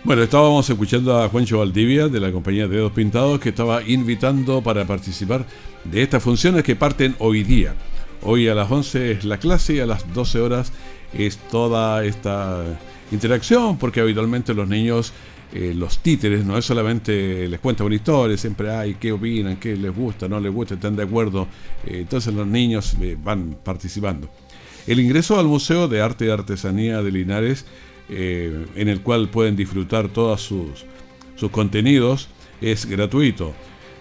Bueno, 0.02 0.22
estábamos 0.22 0.68
escuchando 0.70 1.22
a 1.22 1.28
Juancho 1.28 1.58
Valdivia 1.58 2.08
de 2.08 2.20
la 2.20 2.32
compañía 2.32 2.66
de 2.66 2.76
Dedos 2.76 2.92
Pintados 2.92 3.38
que 3.38 3.50
estaba 3.50 3.82
invitando 3.82 4.62
para 4.62 4.86
participar 4.86 5.44
de 5.84 6.02
estas 6.02 6.22
funciones 6.22 6.64
que 6.64 6.74
parten 6.74 7.14
hoy 7.18 7.42
día. 7.42 7.74
Hoy 8.22 8.48
a 8.48 8.54
las 8.54 8.70
11 8.70 9.12
es 9.12 9.24
la 9.24 9.38
clase 9.38 9.74
y 9.74 9.80
a 9.80 9.86
las 9.86 10.10
12 10.14 10.40
horas 10.40 10.72
es 11.12 11.36
toda 11.36 12.02
esta 12.04 12.64
interacción 13.12 13.76
porque 13.76 14.00
habitualmente 14.00 14.54
los 14.54 14.66
niños, 14.66 15.12
eh, 15.52 15.74
los 15.76 15.98
títeres, 15.98 16.46
no 16.46 16.56
es 16.56 16.64
solamente 16.64 17.46
les 17.46 17.60
cuentan 17.60 17.86
una 17.86 17.96
historia, 17.96 18.38
siempre 18.38 18.70
hay 18.70 18.94
qué 18.94 19.12
opinan, 19.12 19.58
qué 19.58 19.76
les 19.76 19.94
gusta, 19.94 20.28
no 20.28 20.40
les 20.40 20.52
gusta, 20.52 20.74
están 20.74 20.96
de 20.96 21.02
acuerdo. 21.02 21.46
Eh, 21.86 21.98
entonces 22.00 22.32
los 22.32 22.46
niños 22.46 22.96
van 23.22 23.58
participando. 23.62 24.30
El 24.90 24.98
ingreso 24.98 25.38
al 25.38 25.46
Museo 25.46 25.86
de 25.86 26.00
Arte 26.00 26.26
y 26.26 26.30
Artesanía 26.30 27.00
de 27.00 27.12
Linares, 27.12 27.64
eh, 28.08 28.66
en 28.74 28.88
el 28.88 29.02
cual 29.02 29.28
pueden 29.28 29.54
disfrutar 29.54 30.08
todos 30.08 30.42
sus, 30.42 30.84
sus 31.36 31.52
contenidos, 31.52 32.28
es 32.60 32.86
gratuito. 32.86 33.54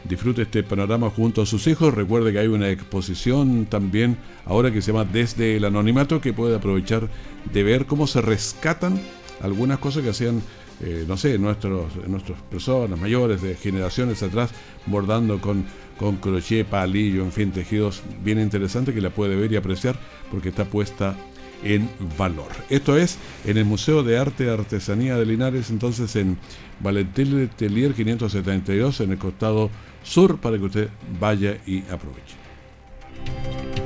Disfrute 0.03 0.41
este 0.41 0.63
panorama 0.63 1.11
junto 1.11 1.43
a 1.43 1.45
sus 1.45 1.67
hijos. 1.67 1.93
Recuerde 1.93 2.33
que 2.33 2.39
hay 2.39 2.47
una 2.47 2.71
exposición 2.71 3.67
también 3.67 4.17
ahora 4.47 4.71
que 4.71 4.81
se 4.81 4.91
llama 4.91 5.05
Desde 5.05 5.57
el 5.57 5.65
Anonimato 5.65 6.21
que 6.21 6.33
puede 6.33 6.55
aprovechar 6.55 7.07
de 7.53 7.61
ver 7.61 7.85
cómo 7.85 8.07
se 8.07 8.21
rescatan 8.21 8.99
algunas 9.41 9.77
cosas 9.77 10.01
que 10.01 10.09
hacían, 10.09 10.41
eh, 10.81 11.05
no 11.07 11.17
sé, 11.17 11.37
nuestros, 11.37 11.97
nuestras 12.07 12.41
personas 12.49 12.99
mayores 12.99 13.43
de 13.43 13.53
generaciones 13.53 14.23
atrás 14.23 14.49
bordando 14.87 15.39
con 15.39 15.65
con 15.99 16.15
crochet, 16.15 16.65
palillo, 16.65 17.23
en 17.23 17.31
fin, 17.31 17.51
tejidos 17.51 18.01
bien 18.23 18.39
interesantes 18.39 18.95
que 18.95 19.01
la 19.01 19.09
puede 19.09 19.35
ver 19.35 19.51
y 19.51 19.57
apreciar 19.57 19.99
porque 20.31 20.49
está 20.49 20.63
puesta 20.63 21.15
en 21.61 21.89
valor. 22.17 22.47
Esto 22.69 22.97
es 22.97 23.17
en 23.45 23.57
el 23.57 23.65
Museo 23.65 24.01
de 24.01 24.17
Arte 24.17 24.45
y 24.45 24.47
Artesanía 24.47 25.17
de 25.17 25.25
Linares, 25.25 25.69
entonces 25.69 26.15
en 26.15 26.37
Valentín 26.79 27.49
Telier 27.57 27.93
572, 27.93 29.01
en 29.01 29.11
el 29.11 29.17
costado 29.17 29.69
sur, 30.01 30.39
para 30.39 30.57
que 30.57 30.63
usted 30.63 30.89
vaya 31.19 31.57
y 31.67 31.81
aproveche. 31.91 32.48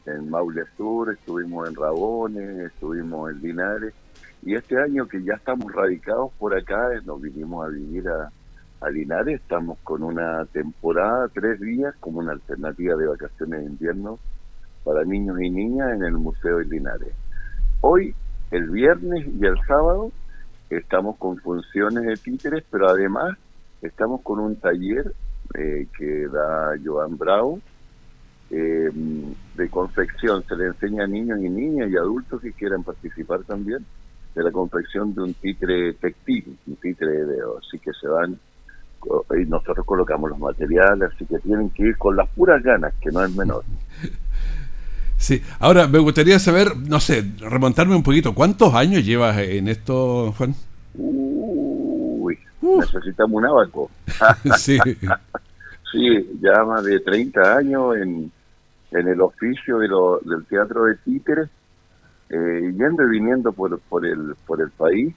en 0.07 0.31
Maule 0.31 0.64
Sur, 0.76 1.12
estuvimos 1.12 1.68
en 1.68 1.74
Rabones, 1.74 2.72
estuvimos 2.72 3.33
en 3.33 3.42
Linares. 3.42 3.94
Y 4.42 4.54
este 4.54 4.81
año 4.81 5.07
que 5.07 5.22
ya 5.22 5.35
estamos 5.35 5.70
radicados 5.72 6.33
por 6.38 6.57
acá, 6.57 6.94
eh, 6.94 7.00
nos 7.04 7.20
vinimos 7.20 7.66
a 7.66 7.68
vivir 7.68 8.09
a 8.09 8.90
Linares, 8.90 9.40
estamos 9.40 9.76
con 9.83 10.02
una 10.04 10.46
temporada, 10.46 11.28
tres 11.28 11.61
días, 11.61 11.94
como 12.00 12.20
una 12.20 12.33
alternativa 12.33 12.94
de 12.94 13.09
vacaciones 13.09 13.61
de 13.61 13.66
invierno 13.66 14.18
para 14.85 15.04
niños 15.04 15.38
y 15.42 15.50
niñas 15.50 15.92
en 15.94 16.04
el 16.04 16.12
Museo 16.12 16.59
de 16.59 16.64
Linares. 16.64 17.12
Hoy, 17.80 18.12
el 18.50 18.70
viernes 18.70 19.26
y 19.40 19.46
el 19.46 19.56
sábado, 19.66 20.10
estamos 20.68 21.16
con 21.16 21.38
funciones 21.38 22.04
de 22.04 22.16
títeres, 22.16 22.64
pero 22.70 22.88
además 22.88 23.38
estamos 23.82 24.20
con 24.22 24.40
un 24.40 24.56
taller 24.56 25.12
eh, 25.54 25.86
que 25.96 26.26
da 26.26 26.74
Joan 26.84 27.16
Bravo 27.16 27.60
eh, 28.50 28.90
de 29.54 29.68
confección. 29.70 30.42
Se 30.48 30.56
le 30.56 30.66
enseña 30.66 31.04
a 31.04 31.06
niños 31.06 31.38
y 31.40 31.48
niñas 31.48 31.88
y 31.90 31.96
adultos 31.96 32.40
que 32.40 32.52
quieran 32.52 32.82
participar 32.82 33.44
también. 33.44 33.86
de 34.34 34.42
la 34.42 34.50
confección 34.50 35.14
de 35.14 35.22
un 35.22 35.34
títere 35.34 35.94
textil, 35.94 36.58
un 36.66 36.76
títere 36.76 37.24
de 37.26 37.38
así 37.58 37.78
que 37.78 37.92
se 37.92 38.08
van 38.08 38.38
y 39.36 39.46
nosotros 39.46 39.86
colocamos 39.86 40.30
los 40.30 40.38
materiales, 40.38 41.10
así 41.14 41.24
que 41.24 41.38
tienen 41.38 41.70
que 41.70 41.84
ir 41.84 41.96
con 41.96 42.16
las 42.16 42.28
puras 42.30 42.62
ganas, 42.62 42.92
que 43.00 43.10
no 43.10 43.24
es 43.24 43.34
menor. 43.36 43.64
Sí, 45.28 45.42
ahora 45.58 45.86
me 45.86 45.98
gustaría 45.98 46.38
saber, 46.38 46.74
no 46.74 47.00
sé, 47.00 47.22
remontarme 47.40 47.94
un 47.94 48.02
poquito, 48.02 48.34
¿cuántos 48.34 48.72
años 48.72 49.04
llevas 49.04 49.36
en 49.36 49.68
esto, 49.68 50.32
Juan? 50.38 50.54
Uy, 50.94 52.38
necesitamos 52.62 53.36
un 53.36 53.44
abaco. 53.44 53.90
sí. 54.56 54.78
sí, 55.92 56.30
ya 56.40 56.64
más 56.64 56.82
de 56.82 57.00
30 57.00 57.58
años 57.58 57.96
en, 57.98 58.32
en 58.90 59.06
el 59.06 59.20
oficio 59.20 59.76
de 59.80 59.88
lo, 59.88 60.18
del 60.20 60.46
teatro 60.46 60.84
de 60.84 60.94
títeres, 60.96 61.50
eh, 62.30 62.72
yendo 62.74 63.04
y 63.04 63.10
viniendo 63.10 63.52
por, 63.52 63.78
por, 63.80 64.06
el, 64.06 64.34
por 64.46 64.62
el 64.62 64.70
país. 64.70 65.14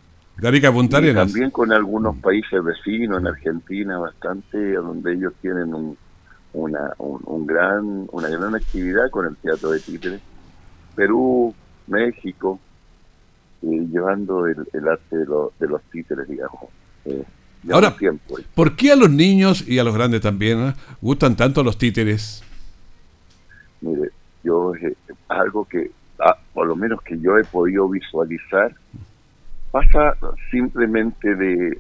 Punta 0.74 1.00
También 1.14 1.52
con 1.52 1.72
algunos 1.72 2.18
países 2.18 2.62
vecinos, 2.62 3.22
en 3.22 3.28
Argentina 3.28 3.98
bastante, 3.98 4.74
donde 4.74 5.14
ellos 5.14 5.32
tienen 5.42 5.74
un, 5.74 5.98
una, 6.54 6.94
un, 6.98 7.46
gran, 7.46 8.08
una 8.12 8.30
gran 8.30 8.56
actividad 8.56 9.10
con 9.10 9.28
el 9.28 9.36
teatro 9.38 9.72
de 9.72 9.80
títeres. 9.80 10.22
Perú, 10.96 11.54
México, 11.88 12.60
eh, 13.64 13.88
llevando 13.90 14.46
el, 14.48 14.60
arte 14.88 15.18
de, 15.18 15.26
de, 15.60 15.68
los 15.68 15.82
títeres, 15.84 16.28
digamos. 16.28 16.62
Eh, 17.06 17.24
Ahora, 17.70 17.96
¿por 18.56 18.76
qué 18.76 18.92
a 18.92 18.96
los 18.96 19.12
niños 19.12 19.68
y 19.68 19.78
a 19.78 19.84
los 19.84 19.94
grandes 19.94 20.22
también 20.22 20.70
eh, 20.70 20.74
gustan 21.00 21.36
tanto 21.36 21.64
los 21.64 21.78
títeres? 21.78 22.44
Mire, 23.82 24.10
yo 24.44 24.74
algo 25.28 25.66
que, 25.66 25.92
ah, 26.20 26.38
por 26.54 26.66
lo 26.66 26.76
menos 26.76 27.02
que 27.04 27.20
yo 27.20 27.38
he 27.38 27.44
podido 27.44 27.88
visualizar, 27.88 28.74
pasa 29.70 30.18
simplemente 30.50 31.36
de 31.36 31.80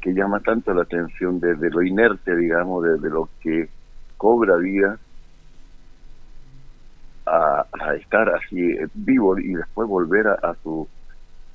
que 0.00 0.12
llama 0.12 0.40
tanto 0.40 0.72
la 0.72 0.82
atención 0.82 1.38
desde 1.38 1.70
lo 1.70 1.82
inerte, 1.82 2.34
digamos, 2.36 2.84
desde 2.84 3.08
lo 3.10 3.28
que 3.42 3.68
cobra 4.16 4.56
vida 4.56 4.98
a, 7.26 7.66
estar 7.98 8.28
así 8.30 8.60
eh, 8.60 8.86
vivo 8.94 9.38
y 9.38 9.54
después 9.54 9.88
volver 9.88 10.28
a, 10.28 10.54
su 10.62 10.86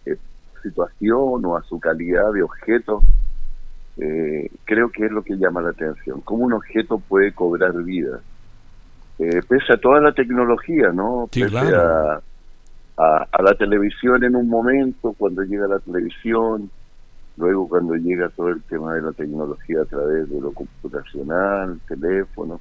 eh, 0.05 0.17
situación 0.63 1.45
o 1.45 1.57
a 1.57 1.63
su 1.63 1.79
calidad 1.79 2.31
de 2.33 2.43
objeto, 2.43 3.01
eh, 3.97 4.49
creo 4.65 4.89
que 4.89 5.05
es 5.05 5.11
lo 5.11 5.23
que 5.23 5.37
llama 5.37 5.61
la 5.61 5.69
atención. 5.69 6.21
¿Cómo 6.21 6.45
un 6.45 6.53
objeto 6.53 6.99
puede 6.99 7.33
cobrar 7.33 7.73
vida? 7.83 8.19
pese 9.49 9.73
a 9.73 9.77
toda 9.77 9.99
la 9.99 10.13
tecnología, 10.13 10.93
¿no? 10.93 11.27
pese 11.29 11.57
a, 11.75 12.21
a, 12.99 13.41
la 13.41 13.53
televisión 13.55 14.23
en 14.23 14.33
un 14.33 14.47
momento, 14.47 15.13
cuando 15.17 15.43
llega 15.43 15.67
la 15.67 15.79
televisión, 15.79 16.69
Luego 17.39 17.69
cuando 17.69 17.95
llega 17.95 18.27
todo 18.27 18.49
el 18.49 18.61
tema 18.63 18.95
de 18.95 19.01
la 19.01 19.13
tecnología 19.13 19.81
a 19.81 19.85
través 19.85 20.29
de 20.29 20.41
lo 20.41 20.51
computacional, 20.51 21.79
teléfono, 21.87 22.59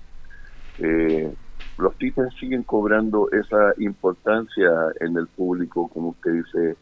eh, 0.78 1.34
los 1.78 1.96
títeres 1.96 2.32
siguen 2.38 2.62
cobrando 2.62 3.28
esa 3.32 3.74
importancia 3.78 4.70
en 5.00 5.16
el 5.16 5.26
público, 5.26 5.88
como 5.88 6.10
usted 6.10 6.30
dice, 6.30 6.76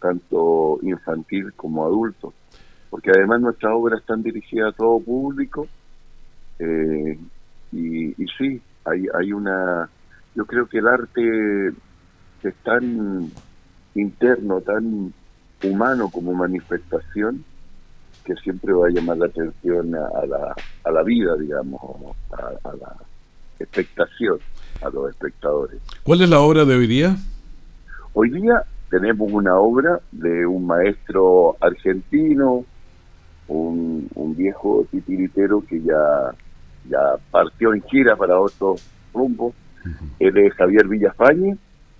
tanto 0.00 0.80
infantil 0.82 1.52
como 1.52 1.86
adulto, 1.86 2.34
porque 2.90 3.12
además 3.12 3.40
nuestras 3.40 3.72
obras 3.74 4.00
están 4.00 4.24
dirigidas 4.24 4.74
a 4.74 4.76
todo 4.76 4.98
público 4.98 5.68
eh, 6.58 7.16
y, 7.70 8.06
y 8.20 8.26
sí, 8.36 8.60
hay, 8.84 9.06
hay 9.14 9.32
una, 9.32 9.88
yo 10.34 10.44
creo 10.46 10.66
que 10.66 10.78
el 10.78 10.88
arte 10.88 11.68
es 12.42 12.54
tan 12.64 13.30
interno, 13.94 14.60
tan 14.62 15.12
humano 15.62 16.08
como 16.10 16.34
manifestación 16.34 17.44
que 18.24 18.34
siempre 18.36 18.72
va 18.72 18.88
a 18.88 18.90
llamar 18.90 19.18
la 19.18 19.26
atención 19.26 19.94
a, 19.94 20.26
la, 20.26 20.54
a 20.84 20.90
la 20.90 21.02
vida, 21.04 21.36
digamos, 21.36 21.80
a, 22.32 22.74
la 22.74 22.96
expectación, 23.58 24.38
a 24.82 24.90
los 24.90 25.10
espectadores. 25.10 25.80
¿Cuál 26.02 26.22
es 26.22 26.28
la 26.28 26.40
obra 26.40 26.64
de 26.64 26.74
hoy 26.74 26.88
día? 26.88 27.16
Hoy 28.14 28.30
día 28.30 28.64
tenemos 28.90 29.30
una 29.30 29.56
obra 29.56 30.00
de 30.10 30.44
un 30.44 30.66
maestro 30.66 31.56
argentino, 31.60 32.64
un, 33.46 34.08
un 34.14 34.36
viejo 34.36 34.86
titiritero 34.90 35.64
que 35.64 35.80
ya, 35.80 36.34
ya 36.88 37.16
partió 37.30 37.72
en 37.72 37.82
gira 37.82 38.16
para 38.16 38.40
otro 38.40 38.74
rumbo. 39.14 39.54
Él 40.18 40.36
es 40.36 40.52
Javier 40.54 40.88
Villafañe 40.88 41.56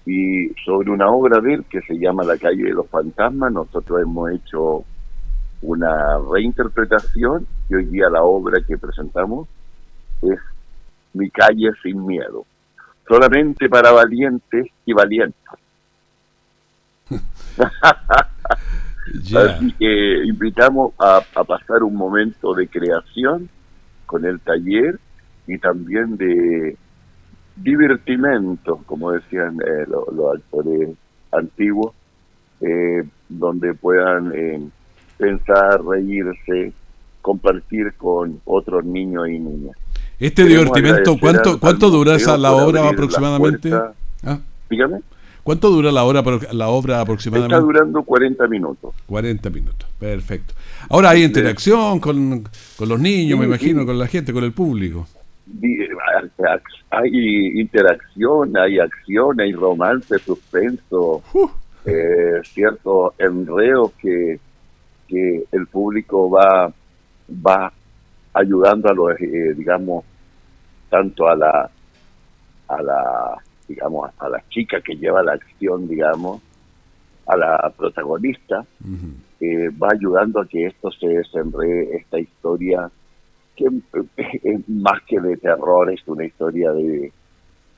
y 0.06 0.50
sobre 0.64 0.90
una 0.90 1.10
obra 1.10 1.40
de 1.40 1.54
él 1.54 1.64
que 1.68 1.82
se 1.82 1.98
llama 1.98 2.22
La 2.22 2.38
calle 2.38 2.62
de 2.62 2.72
los 2.72 2.88
fantasmas, 2.88 3.52
nosotros 3.52 4.00
hemos 4.00 4.30
hecho 4.30 4.84
una 5.62 6.18
reinterpretación 6.32 7.44
y 7.68 7.74
hoy 7.74 7.86
día 7.86 8.08
la 8.08 8.22
obra 8.22 8.62
que 8.64 8.78
presentamos 8.78 9.48
es 10.22 10.38
Mi 11.12 11.28
calle 11.30 11.70
sin 11.82 12.06
miedo, 12.06 12.46
solamente 13.08 13.68
para 13.68 13.90
valientes 13.90 14.68
y 14.84 14.92
valientes. 14.92 15.42
Así 19.36 19.72
que 19.72 20.24
invitamos 20.24 20.92
a, 20.98 21.20
a 21.34 21.44
pasar 21.44 21.82
un 21.82 21.96
momento 21.96 22.54
de 22.54 22.68
creación 22.68 23.48
con 24.04 24.24
el 24.24 24.38
taller 24.40 25.00
y 25.48 25.58
también 25.58 26.16
de 26.16 26.76
divertimento, 27.56 28.80
como 28.86 29.12
decían 29.12 29.58
eh, 29.66 29.86
los, 29.88 30.34
actores 30.34 30.90
antiguos, 31.32 31.94
eh, 32.60 33.04
donde 33.28 33.74
puedan 33.74 34.32
eh, 34.34 34.60
pensar, 35.16 35.82
reírse, 35.84 36.72
compartir 37.22 37.94
con 37.94 38.40
otros 38.44 38.84
niños 38.84 39.28
y 39.28 39.38
niñas. 39.38 39.76
Este 40.18 40.44
divertimento, 40.44 41.16
¿cuánto, 41.18 41.58
cuánto 41.58 41.90
dura 41.90 42.14
esa, 42.14 42.38
la 42.38 42.52
obra 42.52 42.88
aproximadamente? 42.88 43.70
¿Ah? 44.22 44.38
Dígame. 44.70 45.00
¿Cuánto 45.42 45.70
dura 45.70 45.92
la 45.92 46.02
obra, 46.04 46.24
la 46.52 46.68
obra 46.68 47.00
aproximadamente? 47.00 47.54
Está 47.54 47.64
durando 47.64 48.02
40 48.02 48.48
minutos. 48.48 48.94
40 49.06 49.50
minutos, 49.50 49.88
perfecto. 49.98 50.54
Ahora 50.88 51.10
hay 51.10 51.22
interacción 51.22 52.00
con, 52.00 52.48
con 52.76 52.88
los 52.88 52.98
niños, 52.98 53.38
me 53.38 53.46
imagino, 53.46 53.86
con 53.86 53.98
la 53.98 54.08
gente, 54.08 54.32
con 54.32 54.42
el 54.42 54.52
público 54.52 55.06
hay 56.90 57.60
interacción, 57.60 58.56
hay 58.56 58.78
acción, 58.78 59.40
hay 59.40 59.52
romance, 59.52 60.18
suspenso, 60.18 61.22
eh, 61.84 62.40
cierto 62.44 63.14
enredo 63.18 63.92
que, 64.00 64.38
que 65.08 65.44
el 65.52 65.66
público 65.66 66.30
va, 66.30 66.72
va 67.30 67.72
ayudando 68.34 68.88
a 68.88 68.94
los, 68.94 69.20
eh, 69.20 69.54
digamos, 69.56 70.04
tanto 70.90 71.28
a 71.28 71.36
la, 71.36 71.70
a 72.68 72.82
la, 72.82 73.36
digamos, 73.68 74.10
a 74.18 74.28
la 74.28 74.42
chica 74.48 74.80
que 74.80 74.94
lleva 74.96 75.22
la 75.22 75.32
acción, 75.32 75.88
digamos, 75.88 76.40
a 77.26 77.36
la 77.36 77.72
protagonista, 77.76 78.64
eh, 79.40 79.68
va 79.70 79.88
ayudando 79.92 80.40
a 80.40 80.46
que 80.46 80.66
esto 80.66 80.90
se 80.92 81.08
desenrede, 81.08 81.96
esta 81.96 82.18
historia 82.18 82.90
que 83.56 83.66
más 84.68 85.02
que 85.06 85.20
de 85.20 85.36
terror 85.38 85.90
es 85.90 86.06
una 86.06 86.24
historia 86.24 86.72
de, 86.72 87.12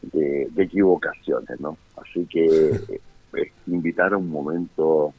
de, 0.02 0.48
equivocaciones, 0.56 1.60
¿no? 1.60 1.76
Así 1.96 2.26
que 2.26 2.46
eh, 2.46 3.52
invitar 3.66 4.12
a 4.12 4.16
un 4.16 4.28
momento 4.28 5.14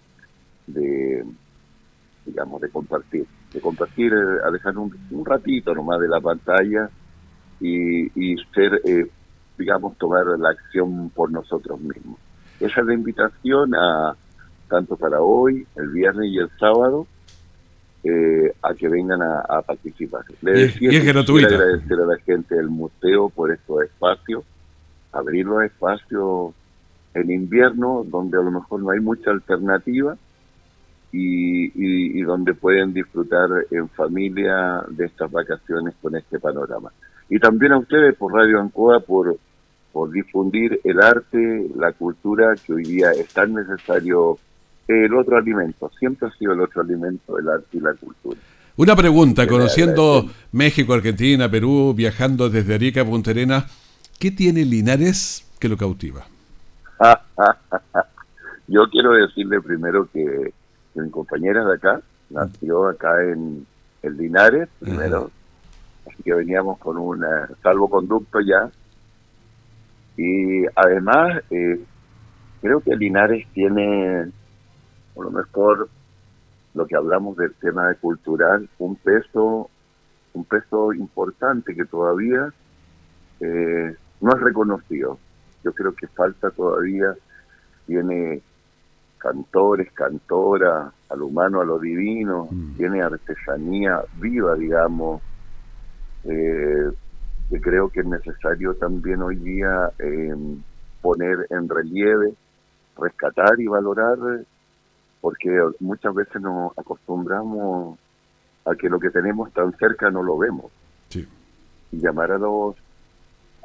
de, 0.68 1.26
digamos, 2.26 2.62
de 2.62 2.70
compartir, 2.70 3.26
de 3.54 3.62
compartir, 3.62 4.14
eh, 4.14 4.46
a 4.46 4.52
dejar 4.52 4.78
un, 4.78 4.92
ratito 5.26 5.74
nomás 5.74 6.00
de 6.00 6.08
la 6.08 6.20
pantalla 6.20 6.90
y, 7.60 8.06
y 8.20 8.36
ser, 8.54 8.82
eh, 8.86 9.08
digamos, 9.58 9.98
tomar 9.98 10.26
la 10.38 10.50
acción 10.50 11.10
por 11.10 11.32
nosotros 11.32 11.80
mismos. 11.80 12.20
Esa 12.60 12.82
es 12.82 12.88
la 12.88 12.94
invitación 12.94 13.74
a 13.76 14.16
tanto 14.68 14.96
para 14.96 15.22
hoy, 15.22 15.66
el 15.76 15.90
viernes 15.90 16.30
y 16.30 16.38
el 16.38 16.50
sábado, 16.60 17.08
eh, 18.04 18.54
a 18.62 18.74
que 18.74 18.88
vengan 18.88 19.22
a, 19.22 19.62
participar. 19.62 20.24
Le 20.42 20.52
decía 20.52 20.92
y 20.92 20.96
es 20.96 21.06
gratuito. 21.06 21.48
agradecer 21.48 22.00
a 22.00 22.06
la 22.06 22.18
gente 22.20 22.56
del 22.56 22.70
museo 22.70 23.30
por 23.30 23.52
estos 23.52 23.84
espacios, 23.84 24.44
abrir 25.12 25.46
los 25.46 25.64
espacios 25.64 26.54
en 27.14 27.32
invierno 27.32 28.06
donde 28.08 28.38
a 28.38 28.42
lo 28.42 28.52
mejor 28.52 28.82
no 28.82 28.92
hay 28.92 29.00
mucha 29.00 29.32
alternativa 29.32 30.16
y, 31.12 32.20
y, 32.20 32.22
donde 32.22 32.54
pueden 32.54 32.94
disfrutar 32.94 33.50
en 33.72 33.90
familia 33.90 34.84
de 34.90 35.06
estas 35.06 35.32
vacaciones 35.32 35.96
con 36.02 36.16
este 36.16 36.40
panorama. 36.40 36.92
Y 37.30 37.40
también 37.40 37.74
a 37.74 37.80
ustedes 37.80 38.16
por 38.16 38.34
Radio 38.34 38.62
Ancoa 38.62 39.00
por, 39.00 39.36
por 39.92 40.12
difundir 40.12 40.80
el 40.84 41.02
arte, 41.02 41.68
la 41.76 41.92
cultura 41.94 42.56
que 42.56 42.74
hoy 42.74 42.84
día 42.84 43.12
es 43.12 43.28
tan 43.34 43.56
necesario 43.56 44.38
el 44.90 45.14
otro 45.16 45.38
alimento, 45.38 45.92
siempre 45.98 46.28
ha 46.28 46.32
sido 46.32 46.54
el 46.54 46.62
otro 46.62 46.82
alimento, 46.82 47.38
el 47.38 47.48
arte 47.48 47.78
y 47.78 47.80
la 47.80 47.94
cultura. 47.94 48.40
Una 48.76 48.96
pregunta, 48.96 49.46
conociendo 49.46 50.26
México, 50.52 50.94
Argentina, 50.94 51.52
Perú, 51.52 51.94
viajando 51.96 52.50
desde 52.50 52.76
Arica 52.76 53.02
a 53.02 53.06
Punta 53.06 53.32
Arenas, 53.32 53.66
¿qué 54.20 54.32
tiene 54.32 54.64
Linares 54.64 55.46
que 55.60 55.68
lo 55.68 55.78
cautiva? 55.78 56.26
yo 58.68 58.90
quiero 58.90 59.12
decirle 59.12 59.62
primero 59.62 60.08
que, 60.12 60.54
mi 60.96 61.10
compañera 61.12 61.66
de 61.66 61.76
acá 61.76 62.02
nació 62.30 62.88
acá 62.88 63.24
en 63.24 63.66
el 64.02 64.18
Linares, 64.18 64.68
primero, 64.80 65.32
así 66.08 66.24
que 66.24 66.34
veníamos 66.34 66.78
con 66.80 66.98
un 66.98 67.26
salvoconducto 67.62 68.40
ya. 68.42 68.70
Y 70.18 70.66
además, 70.76 71.42
eh, 71.50 71.80
creo 72.62 72.82
que 72.82 72.96
Linares 72.96 73.48
tiene, 73.54 74.28
por 75.20 75.26
lo 75.26 75.38
mejor, 75.38 75.90
lo 76.76 76.88
que 76.88 76.96
hablamos 76.96 77.36
del 77.36 77.54
tema 77.56 77.90
de 77.90 77.96
cultural, 77.96 78.70
un 78.78 78.96
peso, 78.96 79.70
un 80.34 80.46
peso 80.46 80.94
importante 80.94 81.76
que 81.76 81.84
todavía 81.84 82.54
eh, 83.42 83.98
no 84.22 84.32
es 84.34 84.40
reconocido. 84.40 85.20
Yo 85.62 85.74
creo 85.74 85.94
que 85.94 86.08
falta 86.08 86.52
todavía, 86.52 87.14
tiene 87.86 88.42
cantores, 89.18 89.92
cantora, 89.92 90.90
a 91.10 91.16
lo 91.18 91.26
humano, 91.26 91.60
a 91.60 91.66
lo 91.66 91.80
divino, 91.80 92.48
mm. 92.50 92.78
tiene 92.78 93.02
artesanía 93.02 94.02
viva, 94.22 94.56
digamos, 94.56 95.22
eh, 96.24 96.90
que 97.50 97.60
creo 97.60 97.90
que 97.90 98.00
es 98.00 98.06
necesario 98.06 98.74
también 98.76 99.22
hoy 99.22 99.36
día 99.36 99.92
eh, 100.00 100.34
poner 101.02 101.46
en 101.50 101.68
relieve, 101.68 102.34
rescatar 102.98 103.60
y 103.60 103.68
valorar, 103.68 104.18
porque 105.22 105.50
muchas 105.80 106.14
veces 106.14 106.42
nos 106.42 106.78
acostumbramos 106.78 107.98
a 108.66 108.76
que 108.76 108.90
lo 108.90 109.00
que 109.00 109.10
tenemos 109.10 109.52
tan 109.54 109.76
cerca 109.78 110.10
no 110.10 110.24
lo 110.24 110.38
vemos. 110.38 110.72
Y 111.92 111.98
llamar 112.00 112.32
a 112.32 112.38
los 112.38 112.76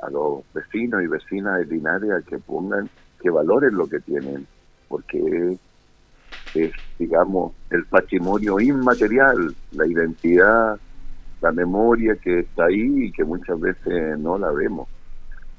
a 0.03 0.11
los 0.11 0.45
vecinos 0.53 1.03
y 1.03 1.07
vecinas 1.07 1.59
de 1.59 1.67
Linares 1.67 2.11
a 2.11 2.23
que 2.23 2.39
pongan, 2.39 2.89
que 3.23 3.31
valoren 3.31 3.75
lo 3.75 3.87
que 3.87 4.01
tienen, 4.01 4.47
porque 4.89 5.57
es, 6.55 6.73
digamos, 6.99 7.53
el 7.71 7.85
patrimonio 7.87 8.61
inmaterial, 8.61 9.55
la 9.73 9.87
identidad, 9.87 10.79
la 11.41 11.53
memoria 11.53 12.17
que 12.17 12.41
está 12.41 12.67
ahí 12.67 13.07
y 13.07 13.13
que 13.13 13.25
muchas 13.25 13.59
veces 13.59 14.19
no 14.19 14.39
la 14.39 14.51
vemos. 14.51 14.89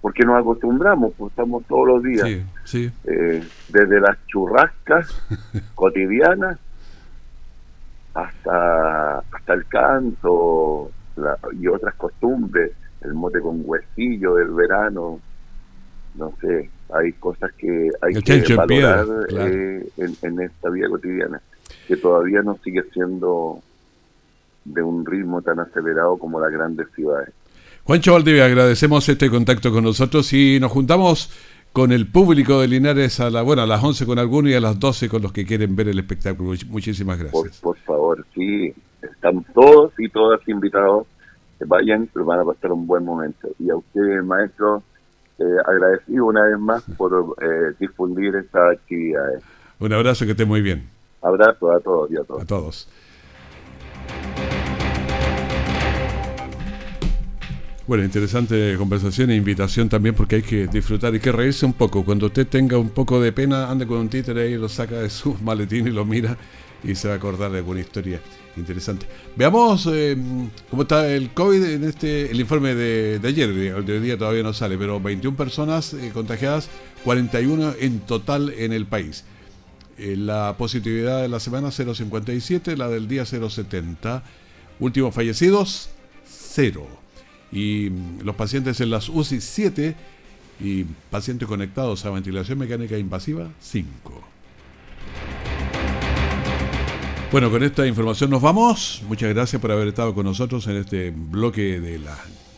Porque 0.06 0.24
nos 0.24 0.40
acostumbramos, 0.40 1.16
pues 1.18 1.32
estamos 1.32 1.66
todos 1.66 1.88
los 1.88 2.04
días, 2.04 2.30
eh, 2.76 3.44
desde 3.70 4.00
las 4.00 4.24
churrascas 4.28 5.20
cotidianas 5.74 6.60
hasta, 8.14 9.18
hasta 9.18 9.54
el 9.56 9.66
canto 9.66 10.92
y 11.60 11.68
otras 11.68 11.96
costumbres, 11.96 12.74
el 13.02 13.16
mote 13.16 13.42
con 13.42 13.64
huesillo 13.66 14.36
del 14.36 14.52
verano, 14.52 15.20
no 16.14 16.34
sé, 16.40 16.70
hay 16.94 17.12
cosas 17.14 17.52
que 17.54 17.90
hay 18.00 18.14
que 18.22 18.56
valorar 18.56 19.08
eh, 19.32 19.90
en, 19.98 20.40
esta 20.40 20.70
vida 20.70 20.88
cotidiana, 20.88 21.42
que 21.88 21.98
todavía 21.98 22.44
no 22.44 22.60
sigue 22.64 22.84
siendo 22.94 23.60
de 24.66 24.84
un 24.84 25.04
ritmo 25.04 25.42
tan 25.42 25.60
acelerado 25.62 26.16
como 26.20 26.40
las 26.40 26.52
grandes 26.52 26.92
ciudades. 26.94 27.34
Juancho 27.86 28.14
Valdivia, 28.14 28.46
agradecemos 28.46 29.08
este 29.10 29.30
contacto 29.30 29.72
con 29.72 29.84
nosotros 29.84 30.34
y 30.34 30.60
nos 30.60 30.72
juntamos 30.72 31.30
con 31.72 31.92
el 31.92 32.08
público 32.08 32.60
de 32.60 32.68
Linares 32.68 33.20
a 33.20 33.30
la 33.30 33.44
bueno 33.44 33.62
a 33.62 33.68
las 33.68 33.84
11 33.84 34.08
con 34.08 34.18
alguno 34.18 34.50
y 34.50 34.56
a 34.56 34.60
las 34.60 34.80
12 34.80 35.08
con 35.08 35.22
los 35.22 35.32
que 35.32 35.46
quieren 35.46 35.76
ver 35.76 35.90
el 35.90 36.00
espectáculo. 36.00 36.58
Muchísimas 36.70 37.20
gracias. 37.20 37.60
Por, 37.62 37.78
favor, 37.78 38.26
sí, 38.34 38.74
están 39.04 39.46
todos 39.54 39.94
y 40.00 40.10
todas 40.10 40.40
invitados. 40.48 41.06
Que 41.60 41.66
vayan, 41.66 42.10
pero 42.12 42.26
van 42.26 42.40
a 42.40 42.44
pasar 42.44 42.72
un 42.72 42.88
buen 42.88 43.06
momento. 43.06 43.50
Y 43.60 43.70
a 43.70 43.76
usted, 43.76 44.24
maestro, 44.24 44.82
eh, 45.38 45.44
agradecido 45.68 46.26
una 46.26 46.44
vez 46.44 46.58
más 46.58 46.84
por 46.98 47.36
eh, 47.40 47.76
difundir 47.80 48.36
estas 48.36 48.78
actividades. 48.78 49.44
Un 49.80 49.94
abrazo, 49.94 50.26
que 50.26 50.32
esté 50.32 50.46
muy 50.46 50.64
bien. 50.64 50.90
Abrazo 51.22 51.72
a 51.72 51.80
todos 51.82 52.10
y 52.10 52.18
a 52.18 52.24
todos. 52.24 52.42
A 52.42 52.46
todos. 52.48 52.90
Bueno, 57.88 58.04
interesante 58.04 58.76
conversación 58.80 59.30
e 59.30 59.36
invitación 59.36 59.90
también 59.90 60.16
porque 60.16 60.38
hay 60.38 60.42
que 60.42 60.66
disfrutar 60.66 61.14
y 61.14 61.20
que 61.20 61.32
reírse 61.32 61.68
un 61.68 61.74
poco. 61.74 62.04
Cuando 62.04 62.26
usted 62.26 62.48
tenga 62.48 62.80
un 62.80 62.90
poco 62.90 63.22
de 63.22 63.32
pena, 63.32 63.70
ande 63.70 63.86
con 63.86 64.00
un 64.00 64.10
títere 64.10 64.50
y 64.50 64.56
lo 64.56 64.68
saca 64.68 64.96
de 64.96 65.10
su 65.12 65.36
maletín 65.44 65.86
y 65.86 65.92
lo 65.92 66.04
mira 66.04 66.36
y 66.84 66.96
se 66.96 67.08
va 67.08 67.14
a 67.14 67.18
acordar 67.18 67.52
de 67.52 67.60
alguna 67.60 67.82
historia 67.82 68.20
interesante. 68.58 69.06
Veamos 69.36 69.88
eh, 69.92 70.18
cómo 70.72 70.82
está 70.82 71.08
el 71.08 71.30
COVID 71.32 71.64
en 71.64 71.84
este 71.84 72.32
el 72.32 72.40
informe 72.40 72.74
de, 72.74 73.20
ayer, 73.24 73.50
el 73.52 73.76
hoy 73.76 74.00
día 74.00 74.18
todavía 74.18 74.42
no 74.42 74.54
sale, 74.54 74.80
pero 74.80 75.00
21 75.00 75.38
personas 75.38 75.94
eh, 75.94 76.10
contagiadas, 76.12 76.70
41 77.04 77.76
en 77.80 78.00
total 78.00 78.52
en 78.58 78.74
el 78.74 78.88
país. 78.88 79.26
Eh, 80.00 80.16
la 80.18 80.56
positividad 80.58 81.22
de 81.22 81.28
la 81.28 81.40
semana 81.40 81.68
0,57, 81.68 82.78
la 82.78 82.90
del 82.90 83.08
día 83.08 83.26
0,70. 83.26 84.24
Últimos 84.80 85.14
fallecidos, 85.14 85.90
0. 86.28 87.05
Y 87.56 87.90
los 88.22 88.36
pacientes 88.36 88.82
en 88.82 88.90
las 88.90 89.08
UCI, 89.08 89.40
7. 89.40 89.96
Y 90.60 90.84
pacientes 91.10 91.48
conectados 91.48 92.06
a 92.06 92.12
ventilación 92.12 92.60
mecánica 92.60 92.98
invasiva, 92.98 93.50
5. 93.60 94.24
Bueno, 97.32 97.50
con 97.52 97.64
esta 97.64 97.88
información 97.88 98.30
nos 98.30 98.42
vamos. 98.42 99.02
Muchas 99.08 99.34
gracias 99.34 99.62
por 99.62 99.72
haber 99.72 99.88
estado 99.90 100.14
con 100.14 100.26
nosotros 100.26 100.68
en 100.68 100.78
este 100.78 101.12
bloque 101.12 101.80
de 101.80 102.00
la 102.00 102.18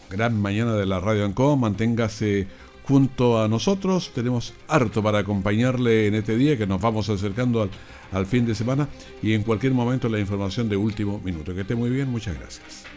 gran 0.09 0.39
mañana 0.39 0.73
de 0.73 0.85
la 0.85 0.99
Radio 0.99 1.25
Anco. 1.25 1.55
Manténgase 1.57 2.47
junto 2.83 3.41
a 3.41 3.47
nosotros. 3.47 4.11
Tenemos 4.13 4.53
harto 4.67 5.01
para 5.01 5.19
acompañarle 5.19 6.07
en 6.07 6.15
este 6.15 6.37
día 6.37 6.57
que 6.57 6.67
nos 6.67 6.81
vamos 6.81 7.09
acercando 7.09 7.63
al, 7.63 7.69
al 8.11 8.25
fin 8.25 8.45
de 8.45 8.53
semana 8.53 8.87
y 9.23 9.33
en 9.33 9.43
cualquier 9.43 9.73
momento 9.73 10.09
la 10.09 10.19
información 10.19 10.69
de 10.69 10.77
último 10.77 11.19
minuto. 11.23 11.55
Que 11.55 11.61
esté 11.61 11.75
muy 11.75 11.89
bien. 11.89 12.09
Muchas 12.09 12.35
gracias. 12.35 12.96